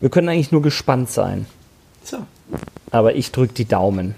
[0.01, 1.47] Wir können eigentlich nur gespannt sein.
[2.05, 2.19] So.
[2.91, 4.17] Aber ich drücke die Daumen.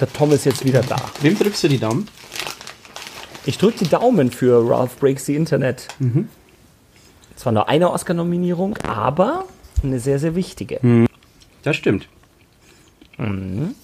[0.00, 0.96] Der Tom ist jetzt wieder da.
[1.20, 2.08] Wem drückst du die Daumen?
[3.46, 5.86] Ich drücke die Daumen für Ralph Breaks the Internet.
[7.36, 9.44] Zwar nur eine Oscar-Nominierung, aber
[9.82, 10.80] eine sehr, sehr wichtige.
[11.62, 12.08] Das stimmt.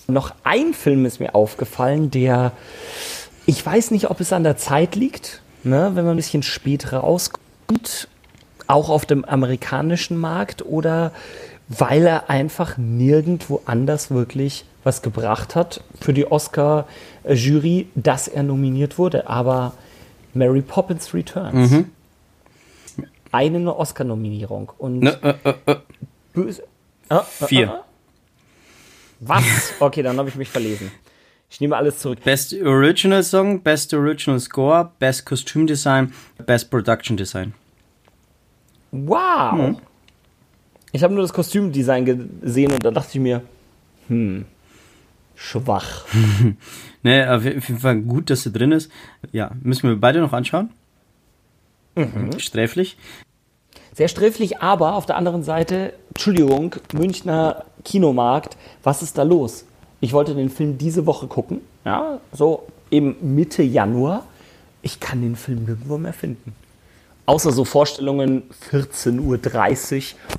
[0.09, 2.53] Noch ein Film ist mir aufgefallen, der,
[3.47, 6.93] ich weiß nicht, ob es an der Zeit liegt, ne, wenn man ein bisschen spät
[6.93, 8.09] rauskommt,
[8.67, 11.13] auch auf dem amerikanischen Markt oder
[11.69, 18.99] weil er einfach nirgendwo anders wirklich was gebracht hat für die Oscar-Jury, dass er nominiert
[18.99, 19.29] wurde.
[19.29, 19.75] Aber
[20.35, 21.71] Mary Poppins Returns.
[23.33, 24.73] Eine Oscar-Nominierung.
[24.79, 25.77] Und Ne, äh, äh, äh.
[26.33, 26.65] böse.
[27.09, 27.71] Ah, ah, Vier.
[27.71, 27.85] ah, ah.
[29.21, 29.75] Was?
[29.79, 30.91] Okay, dann habe ich mich verlesen.
[31.51, 32.19] Ich nehme alles zurück.
[32.25, 36.13] Best Original Song, Best Original Score, Best Costume Design,
[36.47, 37.53] Best Production Design.
[38.93, 39.53] Wow!
[39.55, 39.77] Mhm.
[40.93, 42.05] Ich habe nur das Kostümdesign
[42.41, 43.43] gesehen und da dachte ich mir,
[44.09, 44.45] hm,
[45.37, 46.05] schwach.
[47.03, 48.93] Ne, auf jeden Fall gut, dass sie drin ist.
[49.33, 50.69] Ja, müssen wir beide noch anschauen.
[52.39, 52.97] Sträflich.
[53.95, 59.65] Sehr sträflich, aber auf der anderen Seite, Entschuldigung, Münchner Kinomarkt, was ist da los?
[60.01, 64.25] Ich wollte den Film diese Woche gucken, ja, so eben Mitte Januar.
[64.83, 66.55] Ich kann den Film nirgendwo mehr finden.
[67.27, 69.39] Außer so Vorstellungen 14.30 Uhr,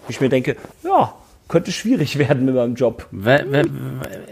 [0.03, 1.13] wo ich mir denke, ja,
[1.47, 3.07] könnte schwierig werden mit meinem Job.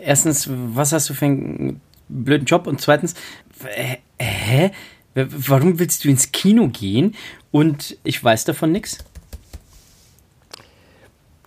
[0.03, 2.65] Erstens, was hast du für einen blöden Job?
[2.65, 3.13] Und zweitens,
[4.17, 4.71] hä?
[5.19, 7.15] Wer- Warum willst du ins Kino gehen?
[7.51, 8.99] Und ich weiß davon nichts.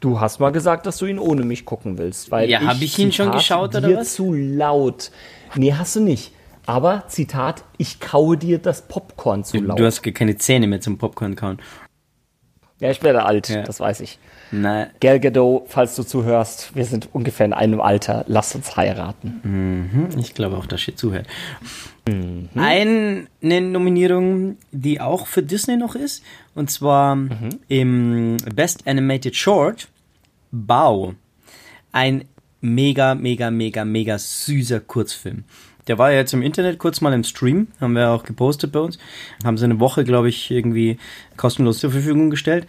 [0.00, 2.30] Du hast mal gesagt, dass du ihn ohne mich gucken willst.
[2.30, 4.14] Weil Ja, hab ich ihn schon Zitat, geschaut, oder dir was?
[4.14, 5.10] zu laut.
[5.54, 6.32] Nee, hast du nicht.
[6.66, 9.78] Aber, Zitat, ich kaue dir das Popcorn zu laut.
[9.78, 11.58] Du hast keine Zähne mehr zum Popcorn kauen.
[12.82, 13.62] Ja, ich werde alt, Ja.
[13.62, 14.18] das weiß ich.
[14.50, 18.24] Na, Gal Gadot, falls du zuhörst, wir sind ungefähr in einem Alter.
[18.28, 20.10] Lass uns heiraten.
[20.18, 21.26] ich glaube auch, dass sie zuhört.
[22.54, 26.22] Eine Nominierung, die auch für Disney noch ist,
[26.54, 27.16] und zwar
[27.68, 29.88] im Best Animated Short,
[30.50, 31.14] Bao.
[31.92, 32.24] Ein
[32.60, 35.44] mega, mega, mega, mega süßer Kurzfilm.
[35.88, 38.80] Der war ja jetzt im Internet kurz mal im Stream, haben wir auch gepostet bei
[38.80, 38.98] uns.
[39.44, 40.98] Haben sie eine Woche, glaube ich, irgendwie
[41.36, 42.66] kostenlos zur Verfügung gestellt.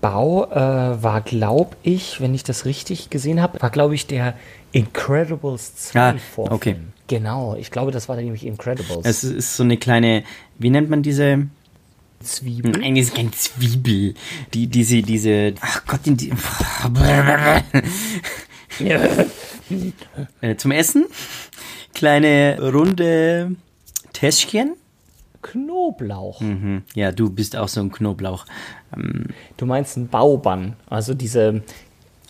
[0.00, 4.34] Bau äh, war, glaube ich, wenn ich das richtig gesehen habe, war, glaube ich, der
[4.72, 6.54] Incredibles 2 Ah, Vorfilm.
[6.54, 6.76] okay.
[7.08, 9.00] Genau, ich glaube, das war nämlich Incredibles.
[9.04, 10.24] Es ist so eine kleine,
[10.58, 11.46] wie nennt man diese?
[12.20, 12.72] Zwiebel.
[12.72, 14.14] Nein, das ist keine Zwiebel.
[14.52, 16.32] Die, diese, diese, ach Gott, die, die
[20.40, 21.06] äh, zum Essen.
[21.94, 23.56] Kleine runde
[24.12, 24.74] Täschchen.
[25.42, 26.40] Knoblauch.
[26.40, 26.82] Mhm.
[26.94, 28.44] Ja, du bist auch so ein Knoblauch.
[28.96, 29.26] Ähm,
[29.56, 31.62] Du meinst einen Baubann, also diese,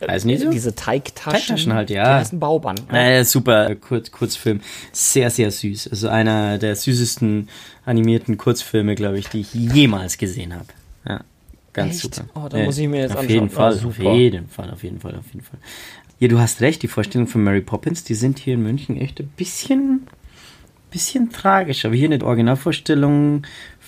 [0.01, 0.51] Weiß nicht so?
[0.51, 1.33] diese Teigtaschen.
[1.41, 2.05] Teigtaschen halt, ja.
[2.05, 2.77] Die heißen Baubann.
[2.93, 4.61] äh, super Kurz, Kurzfilm.
[4.93, 5.89] Sehr, sehr süß.
[5.89, 7.49] Also einer der süßesten
[7.87, 10.67] animierten Kurzfilme, glaube ich, die ich jemals gesehen habe.
[11.09, 11.21] Ja,
[11.73, 12.15] ganz Echt?
[12.15, 12.29] super.
[12.35, 13.35] Oh, da muss ich mir jetzt auf anschauen.
[13.35, 15.59] Jeden Fall, Ah, auf jeden Fall, auf jeden Fall, auf jeden Fall.
[16.21, 19.21] Ja, du hast recht, die Vorstellungen von Mary Poppins, die sind hier in München echt
[19.21, 20.07] ein bisschen
[20.91, 23.43] bisschen tragisch, aber hier eine Originalvorstellung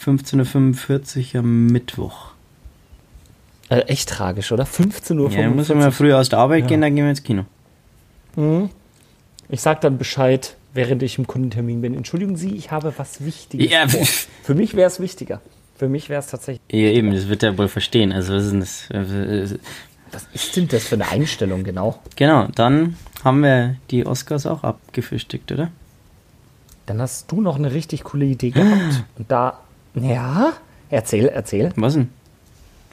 [0.05, 2.33] 15.45 Uhr am Mittwoch.
[3.71, 4.67] Äh, echt tragisch, oder?
[4.67, 5.31] 15 Uhr.
[5.31, 6.67] Ja, dann muss man früher aus der Arbeit Ja.
[6.69, 7.47] gehen, dann gehen wir ins Kino.
[8.37, 8.69] Mhm.
[9.49, 11.95] Ich sag dann Bescheid, während ich im Kundentermin bin.
[11.95, 14.05] Entschuldigen Sie, ich habe was Wichtiges Ja, vor.
[14.43, 15.41] Für mich wäre es wichtiger.
[15.77, 16.61] Für mich wäre es tatsächlich.
[16.71, 18.13] Ja, eben, das wird er wohl verstehen.
[18.13, 19.55] Also, was ist denn das?
[20.13, 21.99] Was ist denn das für eine Einstellung, genau?
[22.17, 25.71] Genau, dann haben wir die Oscars auch abgefrühstückt, oder?
[26.87, 29.05] Dann hast du noch eine richtig coole Idee gehabt.
[29.19, 29.61] Und da.
[29.95, 30.53] Ja?
[30.89, 31.73] Erzähl, erzähl.
[31.77, 32.09] Was denn?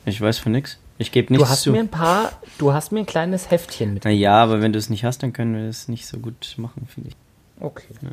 [0.05, 0.77] Ich weiß von nichts.
[0.99, 1.71] Ich gebe Du nichts hast zu.
[1.71, 2.31] mir ein paar.
[2.57, 4.05] Du hast mir ein kleines Heftchen mit.
[4.05, 6.87] Naja, aber wenn du es nicht hast, dann können wir es nicht so gut machen,
[6.93, 7.15] finde ich.
[7.59, 7.85] Okay.
[8.01, 8.11] Das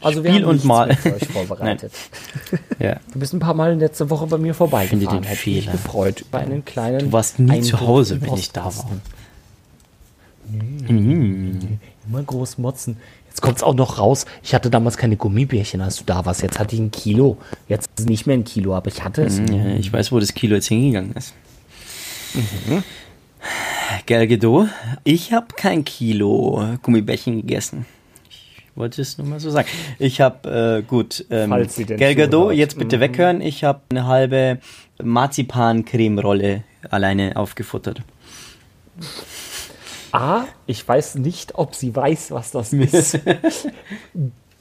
[0.00, 0.94] Also wir Spiel haben und Mal.
[0.96, 1.92] für euch vorbereitet.
[2.78, 3.00] ja.
[3.12, 5.00] Du bist ein paar Mal letzte Woche bei mir vorbeigefahren.
[5.00, 5.72] Finde den Hätte mich Fehler.
[5.72, 6.98] gefreut über einen kleinen.
[7.00, 8.68] Du warst nie zu Hause, wenn ich da war.
[8.68, 9.00] Ostposten.
[10.88, 11.78] Mhm.
[12.08, 12.96] Immer groß motzen.
[13.28, 14.26] Jetzt kommt es auch noch raus.
[14.42, 16.42] Ich hatte damals keine Gummibärchen, als du da warst.
[16.42, 17.38] Jetzt hatte ich ein Kilo.
[17.68, 19.38] Jetzt ist es nicht mehr ein Kilo, aber ich hatte es.
[19.40, 21.32] Mhm, Ja, ich weiß, wo das Kilo jetzt hingegangen ist.
[22.34, 22.82] Mhm.
[24.06, 24.68] Gal Gadot,
[25.04, 27.86] ich habe kein Kilo Gummibärchen gegessen.
[28.74, 29.68] Ich wollte es nur mal so sagen.
[29.98, 32.56] Ich habe, äh, gut, ähm, Falls sie denn Gal Gadot, zuhört.
[32.56, 33.00] jetzt bitte Mhm.
[33.02, 33.40] weghören.
[33.42, 34.58] Ich habe eine halbe
[35.02, 38.00] Marzipan-Creme-Rolle alleine aufgefuttert.
[40.12, 43.18] A, ich weiß nicht, ob sie weiß, was das ist.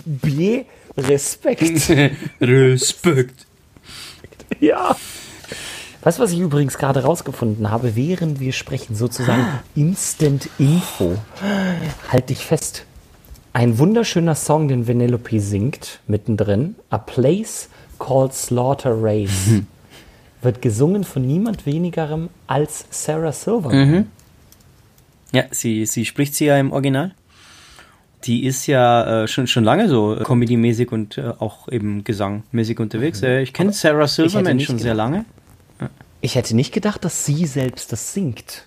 [0.06, 0.66] B,
[0.98, 1.90] Respekt.
[2.42, 3.46] Respekt.
[4.60, 4.96] Ja.
[6.04, 9.46] Weißt du, was ich übrigens gerade rausgefunden habe, während wir sprechen, sozusagen
[9.76, 11.18] Instant Info.
[12.12, 12.86] Halt dich fest.
[13.54, 16.76] Ein wunderschöner Song, den Vanellope singt, mittendrin.
[16.90, 19.62] A Place Called Slaughter Race.
[20.42, 23.92] Wird gesungen von niemand wenigerem als Sarah Silverman.
[23.92, 24.08] Mhm.
[25.34, 27.14] Ja, sie, sie spricht sie ja im Original.
[28.24, 32.80] Die ist ja äh, schon, schon lange so äh, comedy-mäßig und äh, auch eben gesangmäßig
[32.80, 33.22] unterwegs.
[33.22, 35.12] Äh, ich kenne Sarah Silverman schon sehr gedacht.
[35.12, 35.26] lange.
[36.22, 38.66] Ich hätte nicht gedacht, dass sie selbst das singt.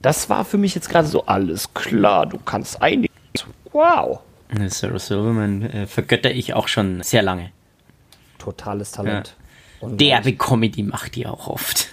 [0.00, 3.14] Das war für mich jetzt gerade so, alles klar, du kannst einiges.
[3.78, 4.18] Wow.
[4.48, 7.52] Äh, Sarah Silverman äh, vergötter ich auch schon sehr lange.
[8.38, 9.36] Totales Talent.
[9.80, 11.86] Und- Derbe Comedy macht die auch oft.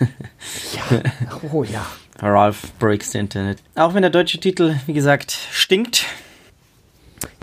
[1.53, 1.85] Oh ja.
[2.19, 3.59] Ralph Breaks the Internet.
[3.75, 6.05] Auch wenn der deutsche Titel, wie gesagt, stinkt.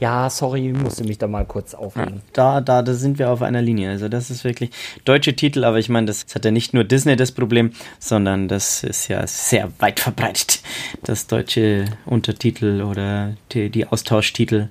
[0.03, 2.23] Ja, sorry, musste mich da mal kurz aufregen.
[2.33, 3.91] Da, da, da sind wir auf einer Linie.
[3.91, 4.71] Also das ist wirklich
[5.05, 8.83] deutsche Titel, aber ich meine, das hat ja nicht nur Disney das Problem, sondern das
[8.83, 10.61] ist ja sehr weit verbreitet.
[11.05, 14.71] Das deutsche Untertitel oder die, die Austauschtitel.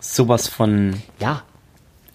[0.00, 0.94] Sowas von.
[1.20, 1.44] Ja.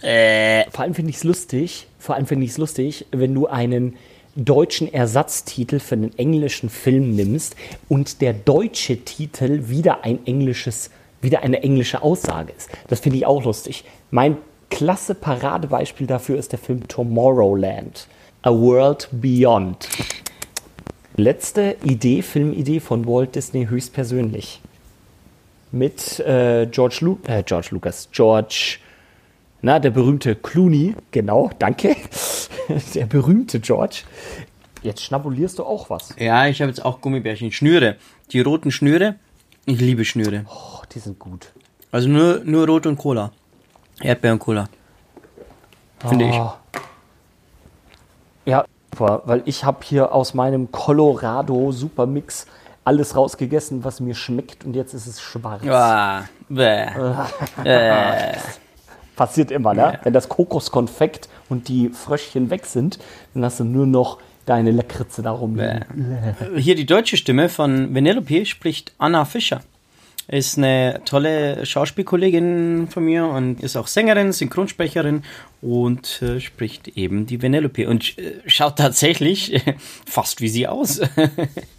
[0.02, 0.70] Äh.
[0.72, 3.96] Vor allem finde ich es lustig, vor allem finde ich es lustig, wenn du einen
[4.36, 7.56] deutschen Ersatztitel für einen englischen Film nimmst
[7.88, 10.90] und der deutsche Titel wieder ein englisches,
[11.22, 12.70] wieder eine englische Aussage ist.
[12.88, 13.84] Das finde ich auch lustig.
[14.10, 14.38] Mein
[14.70, 18.08] klasse Paradebeispiel dafür ist der Film Tomorrowland.
[18.44, 19.88] A World Beyond.
[21.16, 24.62] Letzte Idee, Filmidee von Walt Disney höchstpersönlich.
[25.72, 28.78] Mit äh, George, Lu äh, George Lucas, George,
[29.62, 31.96] na, der berühmte Clooney, genau, danke.
[32.96, 34.04] der berühmte George.
[34.82, 36.16] Jetzt schnabulierst du auch was.
[36.18, 37.52] Ja, ich habe jetzt auch Gummibärchen.
[37.52, 37.98] Schnüre.
[38.32, 39.16] Die roten Schnüre.
[39.66, 40.46] Ich liebe Schnüre.
[40.50, 41.52] Oh, die sind gut.
[41.92, 43.32] Also nur, nur Rot und Cola.
[44.02, 44.68] Erdbeer und Cola.
[46.00, 46.36] Finde ich.
[46.36, 46.58] Ah.
[48.46, 52.48] Ja, super, weil ich habe hier aus meinem Colorado Supermix
[52.84, 55.62] alles rausgegessen, was mir schmeckt und jetzt ist es schwarz.
[55.68, 56.88] Ah, bäh.
[57.64, 58.38] äh.
[59.16, 60.00] Passiert immer, ne?
[60.02, 62.98] Wenn das Kokoskonfekt und die Fröschchen weg sind,
[63.36, 64.18] dann hast du nur noch
[64.52, 65.86] deine Lakritze da rumliegen.
[66.58, 69.62] Hier die deutsche Stimme von Vanellope spricht Anna Fischer.
[70.28, 75.24] Ist eine tolle Schauspielkollegin von mir und ist auch Sängerin, Synchronsprecherin
[75.62, 79.76] und äh, spricht eben die Vanellope und äh, schaut tatsächlich äh,
[80.06, 81.00] fast wie sie aus.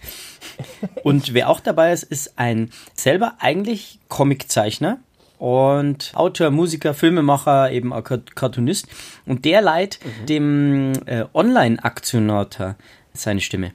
[1.02, 4.98] und wer auch dabei ist, ist ein selber eigentlich Comiczeichner
[5.42, 8.86] und Autor, Musiker, Filmemacher, eben auch Cart- Cartoonist.
[9.26, 12.76] Und der leiht dem äh, Online-Aktionator
[13.12, 13.72] seine Stimme.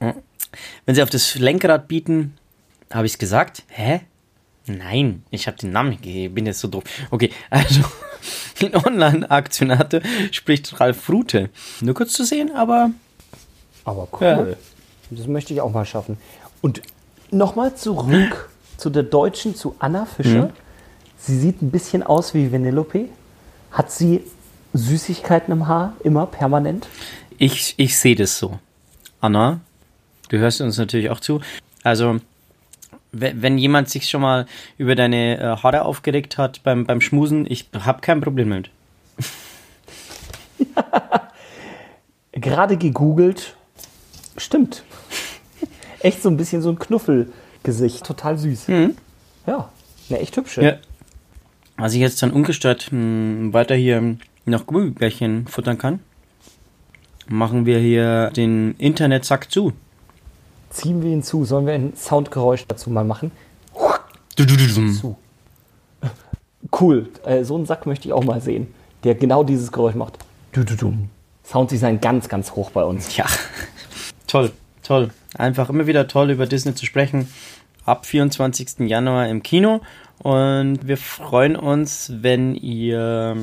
[0.00, 0.16] Ja.
[0.84, 2.34] Wenn sie auf das Lenkrad bieten,
[2.92, 3.62] habe ich es gesagt.
[3.68, 4.00] Hä?
[4.66, 6.82] Nein, ich habe den Namen gegeben, bin jetzt so doof.
[7.12, 7.82] Okay, also
[8.60, 10.00] den Online-Aktionator
[10.32, 11.50] spricht Ralf Rute.
[11.82, 12.90] Nur kurz zu sehen, aber
[13.84, 14.56] Aber cool.
[15.10, 16.18] Das möchte ich auch mal schaffen.
[16.62, 16.82] Und
[17.30, 18.50] nochmal zurück
[18.82, 20.46] zu der Deutschen, zu Anna Fischer.
[20.46, 20.50] Mhm.
[21.18, 23.08] Sie sieht ein bisschen aus wie Vanellope.
[23.70, 24.22] Hat sie
[24.74, 26.88] Süßigkeiten im Haar, immer permanent?
[27.38, 28.58] Ich, ich sehe das so.
[29.20, 29.60] Anna,
[30.30, 31.40] du hörst uns natürlich auch zu.
[31.84, 32.16] Also,
[33.12, 34.46] we- wenn jemand sich schon mal
[34.78, 38.70] über deine äh, Haare aufgeregt hat beim, beim Schmusen, ich habe kein Problem damit.
[42.32, 43.54] Gerade gegoogelt.
[44.36, 44.82] Stimmt.
[46.00, 46.78] Echt so ein bisschen so ein
[47.62, 48.04] Knuffelgesicht.
[48.04, 48.66] Total süß.
[49.46, 49.70] Ja,
[50.08, 50.62] eine echt hübsche.
[50.62, 50.74] Ja.
[51.76, 56.00] Was ich jetzt dann ungestört mh, weiter hier noch Gummibärchen futtern kann,
[57.28, 59.72] machen wir hier den Internetsack zu.
[60.70, 61.44] Ziehen wir ihn zu.
[61.44, 63.30] Sollen wir ein Soundgeräusch dazu mal machen?
[64.98, 65.16] Zu.
[66.80, 67.08] Cool.
[67.24, 68.72] Äh, so einen Sack möchte ich auch mal sehen,
[69.04, 70.18] der genau dieses Geräusch macht.
[71.44, 73.16] Sounddesign ganz, ganz hoch bei uns.
[73.16, 73.26] Ja,
[74.26, 74.52] toll,
[74.82, 75.10] toll.
[75.36, 77.28] Einfach immer wieder toll über Disney zu sprechen.
[77.84, 78.80] Ab 24.
[78.88, 79.80] Januar im Kino.
[80.18, 83.36] Und wir freuen uns, wenn ihr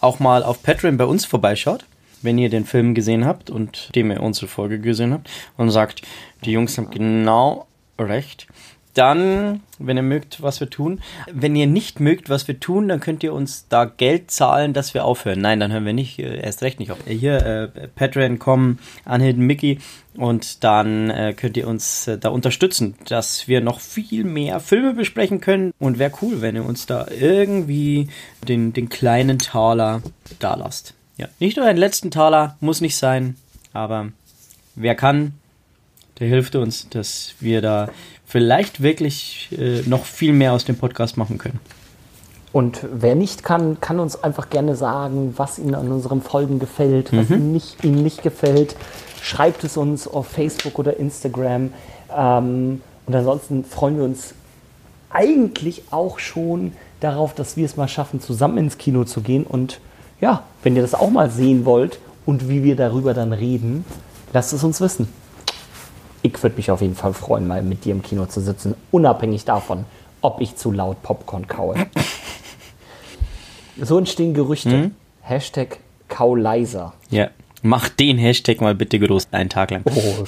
[0.00, 1.84] auch mal auf Patreon bei uns vorbeischaut,
[2.22, 6.02] wenn ihr den Film gesehen habt und dem ihr unsere Folge gesehen habt und sagt,
[6.44, 7.66] die Jungs haben genau
[7.98, 8.46] recht.
[8.94, 11.00] Dann, wenn ihr mögt, was wir tun.
[11.32, 14.94] Wenn ihr nicht mögt, was wir tun, dann könnt ihr uns da Geld zahlen, dass
[14.94, 15.40] wir aufhören.
[15.40, 16.98] Nein, dann hören wir nicht, äh, erst recht nicht auf.
[17.06, 19.78] Hier, äh, Patreon, kommen, Unhidden Mickey
[20.14, 24.92] und dann äh, könnt ihr uns äh, da unterstützen, dass wir noch viel mehr Filme
[24.92, 25.72] besprechen können.
[25.78, 28.08] Und wäre cool, wenn ihr uns da irgendwie
[28.46, 30.02] den, den kleinen Taler
[30.40, 30.94] da lasst.
[31.16, 33.36] Ja, nicht nur den letzten Taler, muss nicht sein,
[33.72, 34.08] aber
[34.74, 35.34] wer kann,
[36.18, 37.88] der hilft uns, dass wir da
[38.30, 41.58] vielleicht wirklich äh, noch viel mehr aus dem Podcast machen können.
[42.52, 47.12] Und wer nicht kann, kann uns einfach gerne sagen, was ihm an unseren Folgen gefällt,
[47.12, 47.34] was Mhm.
[47.36, 48.76] ihm, nicht, ihm nicht gefällt.
[49.22, 51.72] Schreibt es uns auf Facebook oder Instagram.
[52.16, 54.34] Ähm, und ansonsten freuen wir uns
[55.10, 59.44] eigentlich auch schon darauf, dass wir es mal schaffen, zusammen ins Kino zu gehen.
[59.44, 59.80] Und
[60.20, 63.84] ja, wenn ihr das auch mal sehen wollt und wie wir darüber dann reden,
[64.32, 65.08] lasst es uns wissen.
[66.22, 69.44] Ich würde mich auf jeden Fall freuen, mal mit dir im Kino zu sitzen, unabhängig
[69.44, 69.84] davon,
[70.20, 71.74] ob ich zu laut Popcorn kaue.
[73.80, 74.90] So entstehen Gerüchte.
[75.22, 76.92] Hashtag Kauleiser.
[77.08, 77.30] Ja.
[77.62, 79.82] Mach den Hashtag mal bitte groß einen Tag lang.
[79.84, 80.24] Oh.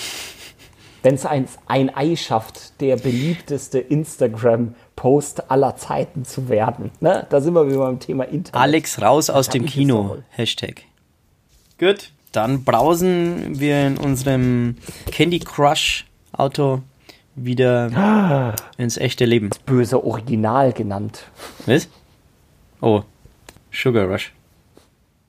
[1.02, 6.92] Wenn es ein, ein Ei schafft, der beliebteste Instagram-Post aller Zeiten zu werden.
[7.00, 7.26] Ne?
[7.28, 8.54] Da sind wir wieder beim Thema Internet.
[8.54, 10.18] Alex raus aus dem Kino.
[10.30, 10.82] Hashtag.
[11.78, 12.12] Gut.
[12.32, 14.76] Dann brausen wir in unserem
[15.10, 16.80] Candy Crush Auto
[17.34, 19.50] wieder ins echte Leben.
[19.66, 21.24] Böse Original genannt.
[21.66, 21.88] Was?
[22.80, 23.02] Oh.
[23.70, 24.32] Sugar Rush.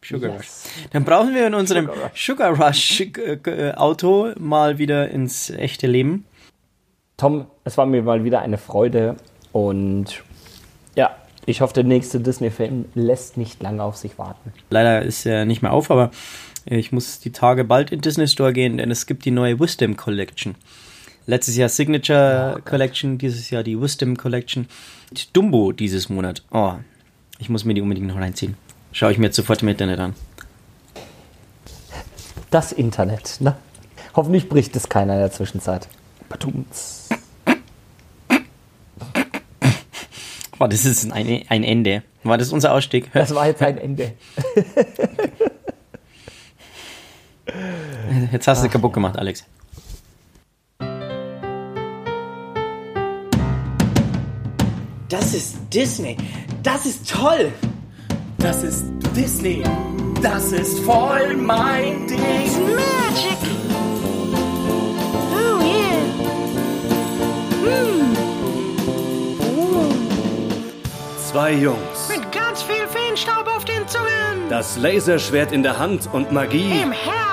[0.03, 0.39] Sugar Yes.
[0.39, 0.87] Rush.
[0.91, 6.25] Dann brauchen wir in unserem Sugar Rush äh, äh, Auto mal wieder ins echte Leben.
[7.17, 9.15] Tom, es war mir mal wieder eine Freude
[9.51, 10.23] und
[10.95, 14.51] ja, ich hoffe, der nächste Disney-Film lässt nicht lange auf sich warten.
[14.69, 16.11] Leider ist er nicht mehr auf, aber
[16.65, 19.97] ich muss die Tage bald in Disney Store gehen, denn es gibt die neue Wisdom
[19.97, 20.55] Collection.
[21.25, 24.67] Letztes Jahr Signature Collection, dieses Jahr die Wisdom Collection.
[25.31, 26.43] Dumbo dieses Monat.
[26.51, 26.73] Oh,
[27.39, 28.55] ich muss mir die unbedingt noch reinziehen.
[28.91, 30.15] Schaue ich mir jetzt sofort im Internet an.
[32.49, 33.55] Das Internet, ne?
[34.15, 35.87] Hoffentlich bricht es keiner in der Zwischenzeit.
[36.29, 37.09] Badumts.
[40.59, 42.03] Oh, das ist ein, ein Ende.
[42.23, 43.11] War das unser Ausstieg?
[43.13, 44.13] Das war jetzt ein Ende.
[48.31, 49.45] Jetzt hast du kaputt gemacht, Alex.
[55.09, 56.17] Das ist Disney.
[56.63, 57.51] Das ist toll.
[58.39, 58.85] Das ist
[59.15, 59.63] Disney.
[60.21, 62.17] Das ist voll mein Ding.
[62.19, 63.37] Magic.
[65.31, 66.03] Oh yeah.
[67.63, 68.15] Hm.
[71.31, 74.49] Zwei Jungs, Mit ganz viel Feenstaub auf den Zungen.
[74.49, 76.71] das Laserschwert in der Hand und Magie.
[76.81, 77.32] Im Herzen.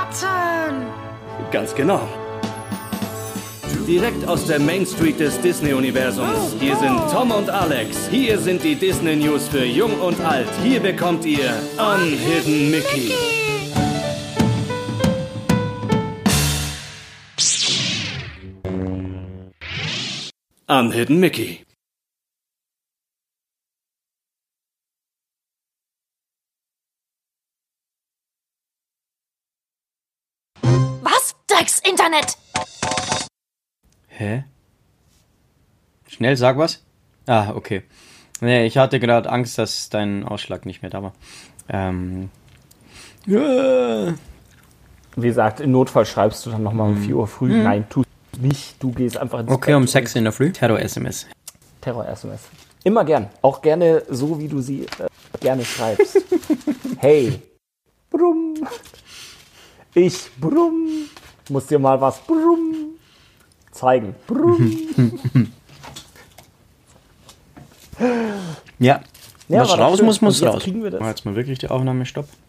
[1.50, 2.08] Ganz genau.
[3.86, 6.54] Direkt aus der Main Street des Disney-Universums.
[6.60, 8.08] Hier sind Tom und Alex.
[8.08, 10.48] Hier sind die Disney News für Jung und Alt.
[10.62, 13.12] Hier bekommt ihr Unhidden Mickey.
[20.68, 21.64] Unhidden Mickey.
[31.60, 32.38] Drecks Internet!
[34.08, 34.44] Hä?
[36.08, 36.82] Schnell, sag was.
[37.26, 37.82] Ah, okay.
[38.40, 41.12] Nee, ich hatte gerade Angst, dass dein Ausschlag nicht mehr da war.
[41.68, 42.30] Ähm.
[43.26, 44.16] Wie
[45.16, 47.62] gesagt, im Notfall schreibst du dann nochmal um 4 Uhr früh.
[47.62, 48.04] Nein, tu
[48.40, 48.82] nicht.
[48.82, 49.54] Du gehst einfach ins Mhm.
[49.56, 50.52] Okay, Bett um und- 6 in der Früh.
[50.52, 51.26] Terror-SMS.
[51.82, 52.40] Terror-SMS.
[52.84, 53.28] Immer gern.
[53.42, 55.08] Auch gerne so, wie du sie äh,
[55.40, 56.22] gerne schreibst.
[57.00, 57.42] hey.
[58.08, 58.54] Brumm.
[59.92, 61.10] Ich, brumm.
[61.50, 62.94] Muss dir mal was brumm
[63.72, 64.14] zeigen.
[64.26, 64.88] Brumm.
[68.78, 69.00] ja.
[69.48, 70.62] ja was raus muss, muss raus.
[70.62, 71.00] Kriegen wir das.
[71.00, 72.39] War jetzt mal wirklich die Aufnahme stoppen.